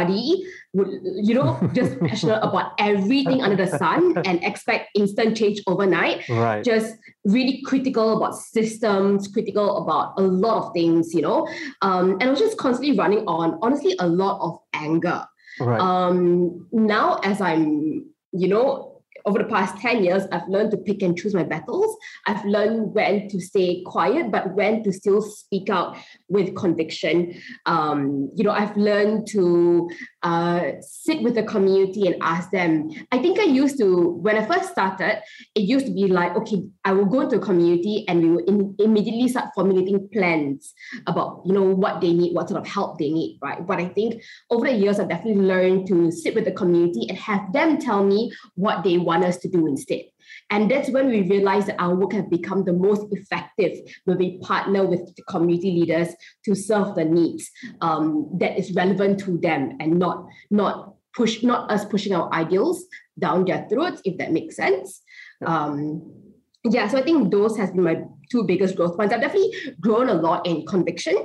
would 0.73 0.87
you 1.23 1.35
know, 1.35 1.57
just 1.73 1.99
passionate 2.07 2.39
about 2.43 2.73
everything 2.79 3.41
under 3.41 3.55
the 3.55 3.77
sun 3.77 4.17
and 4.25 4.43
expect 4.43 4.89
instant 4.95 5.37
change 5.37 5.61
overnight. 5.65 6.27
Right. 6.27 6.63
Just 6.63 6.95
really 7.23 7.61
critical 7.65 8.17
about 8.17 8.35
systems, 8.35 9.27
critical 9.27 9.83
about 9.83 10.13
a 10.17 10.21
lot 10.21 10.67
of 10.67 10.73
things, 10.73 11.13
you 11.13 11.21
know. 11.21 11.47
Um, 11.81 12.13
and 12.13 12.23
I 12.23 12.29
was 12.29 12.39
just 12.39 12.57
constantly 12.57 12.97
running 12.97 13.25
on, 13.25 13.57
honestly, 13.61 13.95
a 13.99 14.07
lot 14.07 14.41
of 14.41 14.59
anger. 14.73 15.25
Right. 15.59 15.79
Um, 15.79 16.67
now 16.71 17.19
as 17.23 17.39
I'm, 17.39 18.12
you 18.33 18.47
know, 18.47 18.93
over 19.25 19.39
the 19.39 19.45
past 19.45 19.77
10 19.81 20.03
years, 20.03 20.23
I've 20.31 20.47
learned 20.49 20.71
to 20.71 20.77
pick 20.77 21.01
and 21.01 21.17
choose 21.17 21.33
my 21.33 21.43
battles. 21.43 21.95
I've 22.27 22.43
learned 22.43 22.93
when 22.93 23.29
to 23.29 23.39
stay 23.39 23.81
quiet, 23.85 24.31
but 24.31 24.53
when 24.53 24.83
to 24.83 24.91
still 24.91 25.21
speak 25.21 25.69
out 25.69 25.95
with 26.27 26.55
conviction. 26.55 27.39
Um, 27.65 28.29
you 28.35 28.43
know, 28.43 28.51
I've 28.51 28.75
learned 28.75 29.27
to 29.27 29.89
uh, 30.23 30.71
sit 30.81 31.21
with 31.21 31.35
the 31.35 31.43
community 31.43 32.07
and 32.07 32.15
ask 32.21 32.51
them. 32.51 32.89
I 33.11 33.19
think 33.19 33.39
I 33.39 33.43
used 33.43 33.77
to, 33.79 34.09
when 34.21 34.37
I 34.37 34.45
first 34.45 34.71
started, 34.71 35.21
it 35.55 35.61
used 35.61 35.85
to 35.85 35.93
be 35.93 36.07
like, 36.07 36.35
okay, 36.35 36.63
I 36.83 36.91
will 36.91 37.05
go 37.05 37.29
to 37.29 37.37
a 37.37 37.39
community 37.39 38.05
and 38.07 38.21
we 38.21 38.29
will 38.29 38.45
in, 38.45 38.75
immediately 38.79 39.27
start 39.29 39.49
formulating 39.55 40.09
plans 40.11 40.73
about, 41.07 41.43
you 41.45 41.53
know, 41.53 41.63
what 41.63 42.01
they 42.01 42.13
need, 42.13 42.35
what 42.35 42.49
sort 42.49 42.61
of 42.61 42.67
help 42.67 42.99
they 42.99 43.09
need, 43.09 43.39
right? 43.41 43.65
But 43.65 43.79
I 43.79 43.87
think 43.87 44.21
over 44.49 44.67
the 44.67 44.73
years, 44.73 44.99
I've 44.99 45.09
definitely 45.09 45.43
learned 45.43 45.87
to 45.87 46.11
sit 46.11 46.35
with 46.35 46.45
the 46.45 46.51
community 46.51 47.07
and 47.09 47.17
have 47.17 47.53
them 47.53 47.77
tell 47.77 48.03
me 48.03 48.31
what 48.55 48.83
they 48.83 48.97
want 48.97 49.13
want 49.13 49.25
us 49.25 49.37
to 49.37 49.49
do 49.49 49.67
instead. 49.67 50.03
And 50.49 50.69
that's 50.69 50.89
when 50.89 51.07
we 51.07 51.21
realized 51.21 51.67
that 51.67 51.81
our 51.81 51.95
work 51.95 52.13
has 52.13 52.25
become 52.25 52.63
the 52.63 52.73
most 52.73 53.05
effective 53.11 53.77
when 54.05 54.17
we 54.17 54.39
partner 54.39 54.85
with 54.85 55.15
the 55.15 55.23
community 55.23 55.71
leaders 55.71 56.09
to 56.45 56.55
serve 56.55 56.95
the 56.95 57.05
needs 57.05 57.49
um, 57.81 58.29
that 58.39 58.57
is 58.57 58.73
relevant 58.73 59.19
to 59.21 59.37
them 59.37 59.77
and 59.79 59.99
not, 59.99 60.25
not 60.51 60.95
push, 61.15 61.43
not 61.43 61.71
us 61.71 61.85
pushing 61.85 62.13
our 62.13 62.31
ideals 62.33 62.85
down 63.19 63.45
their 63.45 63.67
throats, 63.69 64.01
if 64.05 64.17
that 64.17 64.31
makes 64.31 64.55
sense. 64.55 65.01
Um, 65.45 66.23
yeah, 66.69 66.87
so 66.87 66.97
I 66.97 67.03
think 67.03 67.29
those 67.29 67.57
has 67.57 67.71
been 67.71 67.83
my 67.83 68.03
two 68.31 68.45
biggest 68.45 68.77
growth 68.77 68.95
points. 68.95 69.13
I've 69.13 69.19
definitely 69.19 69.51
grown 69.81 70.07
a 70.07 70.13
lot 70.13 70.47
in 70.47 70.65
conviction, 70.65 71.15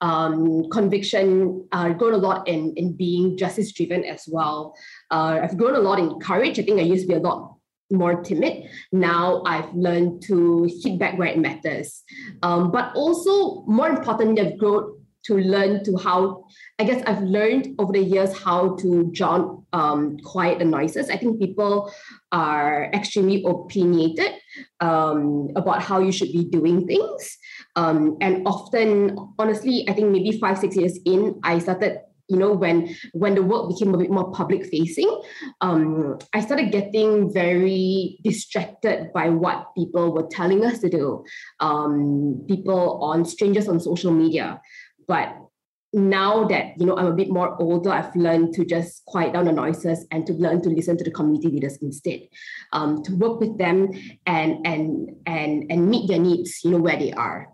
um, 0.00 0.68
conviction, 0.70 1.66
uh, 1.70 1.90
grown 1.90 2.14
a 2.14 2.18
lot 2.18 2.48
in, 2.48 2.74
in 2.76 2.96
being 2.96 3.36
justice 3.36 3.70
driven 3.72 4.04
as 4.04 4.28
well. 4.28 4.74
Uh, 5.12 5.38
I've 5.40 5.56
grown 5.56 5.76
a 5.76 5.80
lot 5.80 6.00
in 6.00 6.18
courage. 6.18 6.58
I 6.58 6.62
think 6.62 6.80
I 6.80 6.82
used 6.82 7.02
to 7.04 7.08
be 7.08 7.14
a 7.14 7.20
lot 7.20 7.47
more 7.90 8.22
timid. 8.22 8.68
Now 8.92 9.42
I've 9.46 9.72
learned 9.74 10.22
to 10.22 10.68
hit 10.82 10.98
back 10.98 11.18
where 11.18 11.28
it 11.28 11.38
matters. 11.38 12.02
Um, 12.42 12.70
but 12.70 12.94
also, 12.94 13.62
more 13.66 13.88
importantly, 13.88 14.42
I've 14.42 14.58
grown 14.58 14.98
to 15.24 15.36
learn 15.38 15.84
to 15.84 15.96
how 15.96 16.44
i 16.78 16.84
guess 16.84 17.02
i've 17.06 17.22
learned 17.22 17.74
over 17.78 17.92
the 17.92 18.02
years 18.02 18.36
how 18.38 18.74
to 18.76 19.10
drown 19.12 19.64
um, 19.72 20.16
quiet 20.20 20.58
the 20.58 20.64
noises 20.64 21.10
i 21.10 21.16
think 21.16 21.38
people 21.38 21.92
are 22.32 22.90
extremely 22.94 23.44
opinionated 23.44 24.32
um, 24.80 25.48
about 25.56 25.82
how 25.82 25.98
you 25.98 26.12
should 26.12 26.32
be 26.32 26.44
doing 26.44 26.86
things 26.86 27.36
um, 27.76 28.16
and 28.20 28.46
often 28.46 29.16
honestly 29.38 29.86
i 29.88 29.92
think 29.92 30.10
maybe 30.10 30.38
five 30.38 30.56
six 30.58 30.76
years 30.76 30.98
in 31.04 31.38
i 31.42 31.58
started 31.58 31.98
you 32.28 32.36
know 32.36 32.52
when 32.52 32.94
when 33.12 33.34
the 33.34 33.42
work 33.42 33.68
became 33.68 33.94
a 33.94 33.98
bit 33.98 34.10
more 34.10 34.30
public 34.32 34.66
facing 34.66 35.20
um, 35.60 36.18
i 36.34 36.40
started 36.40 36.70
getting 36.70 37.32
very 37.32 38.18
distracted 38.22 39.10
by 39.12 39.28
what 39.28 39.74
people 39.76 40.12
were 40.12 40.28
telling 40.30 40.64
us 40.64 40.78
to 40.78 40.88
do 40.88 41.24
um, 41.60 42.44
people 42.46 43.02
on 43.02 43.24
strangers 43.24 43.68
on 43.68 43.80
social 43.80 44.12
media 44.12 44.60
but 45.06 45.34
now 45.92 46.44
that 46.44 46.78
you 46.78 46.84
know 46.84 46.96
I'm 46.96 47.06
a 47.06 47.12
bit 47.12 47.30
more 47.30 47.56
older, 47.60 47.90
I've 47.90 48.14
learned 48.14 48.52
to 48.54 48.64
just 48.64 49.04
quiet 49.06 49.32
down 49.32 49.46
the 49.46 49.52
noises 49.52 50.06
and 50.10 50.26
to 50.26 50.34
learn 50.34 50.60
to 50.62 50.68
listen 50.68 50.98
to 50.98 51.04
the 51.04 51.10
community 51.10 51.48
leaders 51.48 51.78
instead, 51.80 52.20
um, 52.74 53.02
to 53.04 53.16
work 53.16 53.40
with 53.40 53.56
them 53.56 53.90
and 54.26 54.66
and 54.66 55.16
and 55.24 55.70
and 55.70 55.88
meet 55.88 56.08
their 56.08 56.18
needs, 56.18 56.62
you 56.62 56.72
know, 56.72 56.78
where 56.78 56.98
they 56.98 57.12
are. 57.12 57.48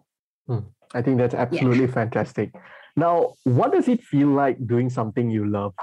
Hmm. 0.48 0.66
I 0.92 1.02
think 1.02 1.18
that's 1.18 1.34
absolutely 1.34 1.87
yeah. 1.87 1.92
fantastic. 1.92 2.52
Now, 2.96 3.35
what 3.44 3.72
does 3.72 3.88
it 3.88 4.02
feel 4.02 4.28
like 4.28 4.64
doing 4.66 4.88
something 4.90 5.30
you 5.30 5.48
love? 5.50 5.74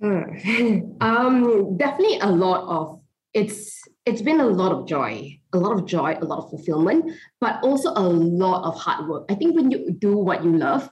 Hmm. 0.00 0.96
um, 1.00 1.76
definitely 1.76 2.18
a 2.20 2.28
lot 2.28 2.64
of 2.68 3.00
it's 3.36 3.82
it's 4.06 4.22
been 4.22 4.40
a 4.40 4.46
lot 4.46 4.72
of 4.72 4.88
joy, 4.88 5.38
a 5.52 5.58
lot 5.58 5.78
of 5.78 5.84
joy, 5.84 6.16
a 6.18 6.24
lot 6.24 6.38
of 6.38 6.48
fulfillment, 6.48 7.12
but 7.40 7.60
also 7.62 7.92
a 7.92 8.00
lot 8.00 8.64
of 8.64 8.80
hard 8.80 9.08
work. 9.08 9.26
I 9.28 9.34
think 9.34 9.54
when 9.54 9.70
you 9.70 9.92
do 9.92 10.16
what 10.16 10.42
you 10.42 10.56
love, 10.56 10.88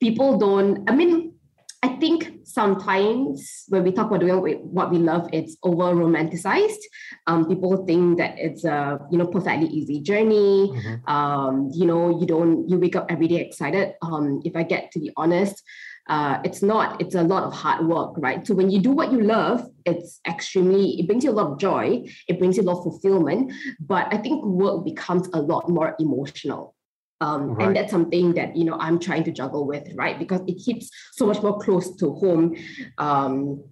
people 0.00 0.36
don't, 0.36 0.88
I 0.90 0.94
mean, 0.96 1.35
I 1.86 1.94
think 2.00 2.40
sometimes 2.42 3.62
when 3.68 3.84
we 3.84 3.92
talk 3.92 4.08
about 4.08 4.18
doing 4.18 4.58
what 4.76 4.90
we 4.90 4.98
love, 4.98 5.28
it's 5.32 5.56
over 5.62 5.94
romanticized. 5.94 6.82
Um, 7.28 7.46
people 7.46 7.86
think 7.86 8.18
that 8.18 8.34
it's 8.38 8.64
a 8.64 8.98
you 9.12 9.18
know 9.18 9.26
perfectly 9.28 9.68
easy 9.68 10.00
journey. 10.00 10.74
Mm-hmm. 10.74 11.08
Um, 11.08 11.70
you 11.72 11.86
know, 11.86 12.18
you 12.18 12.26
don't 12.26 12.68
you 12.68 12.76
wake 12.80 12.96
up 12.96 13.06
every 13.08 13.28
day 13.28 13.36
excited. 13.36 13.94
Um, 14.02 14.42
if 14.44 14.56
I 14.56 14.64
get 14.64 14.90
to 14.92 14.98
be 14.98 15.12
honest, 15.16 15.62
uh, 16.08 16.40
it's 16.42 16.60
not 16.60 17.00
it's 17.00 17.14
a 17.14 17.22
lot 17.22 17.44
of 17.44 17.52
hard 17.52 17.86
work 17.86 18.14
right 18.18 18.46
so 18.46 18.54
when 18.54 18.70
you 18.70 18.80
do 18.80 18.92
what 18.92 19.10
you 19.10 19.20
love 19.20 19.68
it's 19.84 20.20
extremely 20.24 21.00
it 21.00 21.06
brings 21.08 21.24
you 21.24 21.30
a 21.30 21.38
lot 21.40 21.50
of 21.50 21.58
joy 21.58 22.00
it 22.28 22.38
brings 22.38 22.56
you 22.56 22.62
a 22.62 22.68
lot 22.70 22.78
of 22.78 22.84
fulfillment 22.84 23.52
but 23.80 24.06
i 24.14 24.16
think 24.16 24.44
work 24.44 24.84
becomes 24.84 25.28
a 25.34 25.40
lot 25.40 25.68
more 25.68 25.96
emotional 25.98 26.75
um, 27.20 27.54
right. 27.54 27.66
and 27.66 27.76
that's 27.76 27.90
something 27.90 28.34
that 28.34 28.56
you 28.56 28.64
know 28.64 28.76
i'm 28.78 28.98
trying 28.98 29.24
to 29.24 29.32
juggle 29.32 29.66
with 29.66 29.86
right 29.94 30.18
because 30.18 30.40
it 30.46 30.60
hits 30.64 30.90
so 31.12 31.26
much 31.26 31.42
more 31.42 31.58
close 31.58 31.94
to 31.96 32.12
home 32.14 32.54
um, 32.98 33.62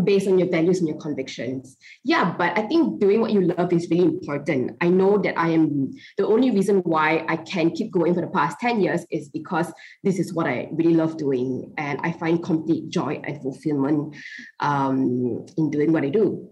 based 0.00 0.26
on 0.26 0.38
your 0.38 0.48
values 0.48 0.78
and 0.78 0.88
your 0.88 0.96
convictions. 0.96 1.76
Yeah, 2.02 2.34
but 2.36 2.56
I 2.58 2.62
think 2.62 2.98
doing 2.98 3.20
what 3.20 3.30
you 3.30 3.42
love 3.42 3.72
is 3.72 3.88
really 3.90 4.04
important. 4.04 4.76
I 4.80 4.88
know 4.88 5.18
that 5.18 5.38
I 5.38 5.50
am 5.50 5.92
the 6.16 6.26
only 6.26 6.50
reason 6.50 6.78
why 6.78 7.26
I 7.28 7.36
can 7.36 7.70
keep 7.70 7.92
going 7.92 8.14
for 8.14 8.22
the 8.22 8.28
past 8.28 8.56
10 8.60 8.80
years 8.80 9.04
is 9.10 9.28
because 9.28 9.70
this 10.02 10.18
is 10.18 10.32
what 10.32 10.46
I 10.46 10.68
really 10.72 10.94
love 10.94 11.18
doing. 11.18 11.74
And 11.76 12.00
I 12.02 12.12
find 12.12 12.42
complete 12.42 12.88
joy 12.88 13.20
and 13.22 13.42
fulfillment 13.42 14.16
um, 14.60 15.44
in 15.58 15.70
doing 15.70 15.92
what 15.92 16.04
I 16.04 16.08
do. 16.08 16.48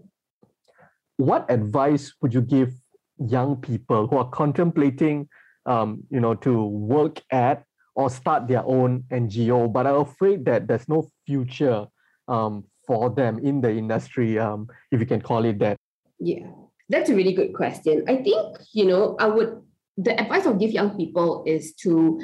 What 1.17 1.49
advice 1.49 2.13
would 2.21 2.33
you 2.33 2.41
give 2.41 2.73
young 3.17 3.55
people 3.57 4.07
who 4.07 4.17
are 4.17 4.29
contemplating, 4.29 5.29
um, 5.65 6.03
you 6.09 6.19
know, 6.19 6.35
to 6.35 6.63
work 6.63 7.21
at 7.31 7.63
or 7.95 8.09
start 8.09 8.47
their 8.47 8.63
own 8.65 9.03
NGO, 9.11 9.71
but 9.71 9.85
are 9.85 10.01
afraid 10.01 10.45
that 10.45 10.67
there's 10.67 10.87
no 10.87 11.09
future 11.25 11.87
um, 12.27 12.63
for 12.87 13.09
them 13.09 13.39
in 13.39 13.61
the 13.61 13.69
industry, 13.69 14.39
um, 14.39 14.67
if 14.91 14.99
you 14.99 15.05
can 15.05 15.21
call 15.21 15.45
it 15.45 15.59
that? 15.59 15.77
Yeah, 16.19 16.47
that's 16.89 17.09
a 17.09 17.15
really 17.15 17.33
good 17.33 17.53
question. 17.53 18.03
I 18.07 18.17
think, 18.17 18.57
you 18.73 18.85
know, 18.85 19.15
I 19.19 19.27
would, 19.27 19.61
the 19.97 20.19
advice 20.19 20.45
I'll 20.45 20.55
give 20.55 20.71
young 20.71 20.97
people 20.97 21.43
is 21.45 21.73
to, 21.83 22.21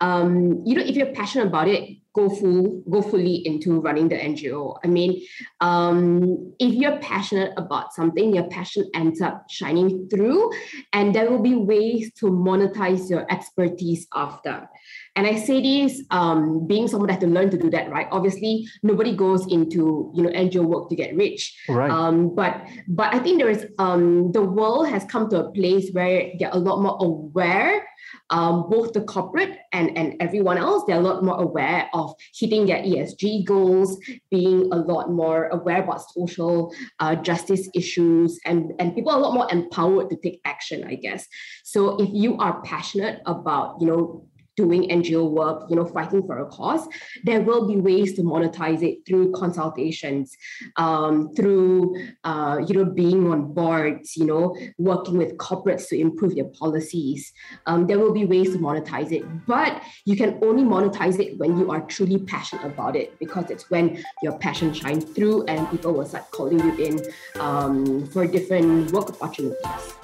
um, 0.00 0.62
you 0.64 0.74
know, 0.74 0.82
if 0.82 0.96
you're 0.96 1.12
passionate 1.12 1.48
about 1.48 1.68
it, 1.68 1.99
go 2.12 2.28
full 2.28 2.82
go 2.90 3.02
fully 3.02 3.46
into 3.46 3.80
running 3.80 4.08
the 4.08 4.16
NGO. 4.16 4.78
I 4.84 4.88
mean, 4.88 5.22
um, 5.60 6.52
if 6.58 6.74
you're 6.74 6.98
passionate 6.98 7.52
about 7.56 7.92
something, 7.92 8.34
your 8.34 8.48
passion 8.48 8.90
ends 8.94 9.20
up 9.20 9.46
shining 9.48 10.08
through, 10.08 10.50
and 10.92 11.14
there 11.14 11.30
will 11.30 11.42
be 11.42 11.54
ways 11.54 12.12
to 12.18 12.26
monetize 12.26 13.08
your 13.08 13.30
expertise 13.30 14.06
after. 14.14 14.68
And 15.16 15.26
I 15.26 15.36
say 15.36 15.60
this 15.60 16.02
um, 16.10 16.66
being 16.66 16.88
someone 16.88 17.08
that 17.08 17.14
had 17.14 17.20
to 17.22 17.26
learn 17.26 17.50
to 17.50 17.58
do 17.58 17.70
that, 17.70 17.90
right? 17.90 18.06
Obviously, 18.10 18.66
nobody 18.82 19.14
goes 19.14 19.46
into 19.50 20.12
you 20.14 20.22
know 20.22 20.30
NGO 20.30 20.64
work 20.64 20.88
to 20.90 20.96
get 20.96 21.14
rich. 21.16 21.56
Right. 21.68 21.90
Um, 21.90 22.34
but 22.34 22.62
but 22.88 23.14
I 23.14 23.18
think 23.18 23.38
there 23.38 23.50
is 23.50 23.66
um, 23.78 24.32
the 24.32 24.42
world 24.42 24.88
has 24.88 25.04
come 25.04 25.28
to 25.30 25.46
a 25.46 25.50
place 25.52 25.90
where 25.92 26.32
they're 26.38 26.50
a 26.52 26.58
lot 26.58 26.80
more 26.80 26.96
aware 27.00 27.86
um, 28.30 28.68
both 28.68 28.92
the 28.92 29.00
corporate 29.02 29.58
and, 29.72 29.96
and 29.96 30.14
everyone 30.20 30.58
else, 30.58 30.84
they're 30.86 30.96
a 30.96 31.00
lot 31.00 31.24
more 31.24 31.40
aware 31.40 31.88
of 31.92 32.14
hitting 32.34 32.66
their 32.66 32.82
ESG 32.82 33.44
goals, 33.44 33.98
being 34.30 34.68
a 34.72 34.76
lot 34.76 35.10
more 35.10 35.48
aware 35.48 35.82
about 35.82 36.02
social 36.10 36.72
uh, 37.00 37.16
justice 37.16 37.68
issues, 37.74 38.38
and, 38.44 38.72
and 38.78 38.94
people 38.94 39.10
are 39.10 39.18
a 39.18 39.22
lot 39.22 39.34
more 39.34 39.48
empowered 39.50 40.10
to 40.10 40.16
take 40.16 40.40
action, 40.44 40.84
I 40.84 40.94
guess. 40.94 41.26
So 41.64 42.00
if 42.00 42.08
you 42.12 42.36
are 42.38 42.62
passionate 42.62 43.20
about, 43.26 43.80
you 43.80 43.86
know, 43.86 44.26
doing 44.56 44.88
NGO 44.88 45.30
work, 45.30 45.64
you 45.70 45.76
know, 45.76 45.84
fighting 45.84 46.26
for 46.26 46.38
a 46.38 46.46
cause, 46.46 46.86
there 47.24 47.40
will 47.40 47.66
be 47.66 47.76
ways 47.76 48.14
to 48.14 48.22
monetize 48.22 48.82
it 48.82 48.98
through 49.06 49.32
consultations, 49.32 50.36
um, 50.76 51.32
through, 51.34 51.96
uh, 52.24 52.58
you 52.66 52.74
know, 52.74 52.84
being 52.84 53.30
on 53.30 53.52
boards, 53.54 54.16
you 54.16 54.26
know, 54.26 54.56
working 54.78 55.16
with 55.16 55.36
corporates 55.36 55.88
to 55.88 55.98
improve 55.98 56.34
their 56.34 56.50
policies. 56.58 57.32
Um, 57.66 57.86
there 57.86 57.98
will 57.98 58.12
be 58.12 58.24
ways 58.24 58.52
to 58.52 58.58
monetize 58.58 59.12
it, 59.12 59.24
but 59.46 59.82
you 60.04 60.16
can 60.16 60.38
only 60.42 60.64
monetize 60.64 61.18
it 61.18 61.38
when 61.38 61.58
you 61.58 61.70
are 61.70 61.80
truly 61.82 62.18
passionate 62.18 62.64
about 62.64 62.96
it 62.96 63.18
because 63.18 63.50
it's 63.50 63.70
when 63.70 64.02
your 64.22 64.38
passion 64.38 64.72
shines 64.72 65.04
through 65.04 65.44
and 65.44 65.70
people 65.70 65.92
will 65.92 66.06
start 66.06 66.30
calling 66.30 66.58
you 66.58 66.76
in 66.76 67.00
um, 67.40 68.06
for 68.06 68.26
different 68.26 68.90
work 68.92 69.10
opportunities. 69.10 69.94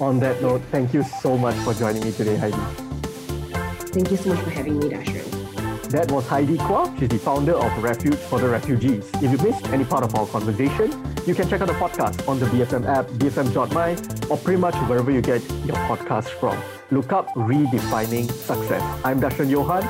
On 0.00 0.18
that 0.20 0.40
note, 0.42 0.62
thank 0.70 0.94
you 0.94 1.02
so 1.02 1.36
much 1.36 1.54
for 1.56 1.74
joining 1.74 2.02
me 2.02 2.12
today, 2.12 2.36
Heidy. 2.36 2.91
Thank 3.92 4.10
you 4.10 4.16
so 4.16 4.30
much 4.30 4.40
for 4.40 4.50
having 4.50 4.78
me, 4.78 4.88
Darshan. 4.88 5.90
That 5.90 6.10
was 6.10 6.26
Heidy 6.26 6.56
Quah. 6.56 6.90
She's 6.98 7.10
the 7.10 7.18
founder 7.18 7.52
of 7.52 7.82
Refuge 7.82 8.14
for 8.14 8.40
the 8.40 8.48
Refugees. 8.48 9.10
If 9.16 9.30
you 9.30 9.36
missed 9.46 9.68
any 9.68 9.84
part 9.84 10.02
of 10.02 10.14
our 10.14 10.26
conversation, 10.26 10.90
you 11.26 11.34
can 11.34 11.46
check 11.46 11.60
out 11.60 11.68
the 11.68 11.74
podcast 11.74 12.26
on 12.26 12.38
the 12.40 12.46
BFM 12.46 12.86
app, 12.86 13.06
bfm.my, 13.20 14.28
or 14.30 14.38
pretty 14.38 14.58
much 14.58 14.74
wherever 14.88 15.10
you 15.10 15.20
get 15.20 15.42
your 15.66 15.76
podcasts 15.76 16.30
from. 16.30 16.58
Look 16.90 17.12
up 17.12 17.28
Redefining 17.34 18.32
Success. 18.32 18.82
I'm 19.04 19.20
Darshan 19.20 19.50
Johan, 19.50 19.82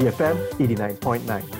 BFM 0.00 0.36
89.9. 0.52 1.59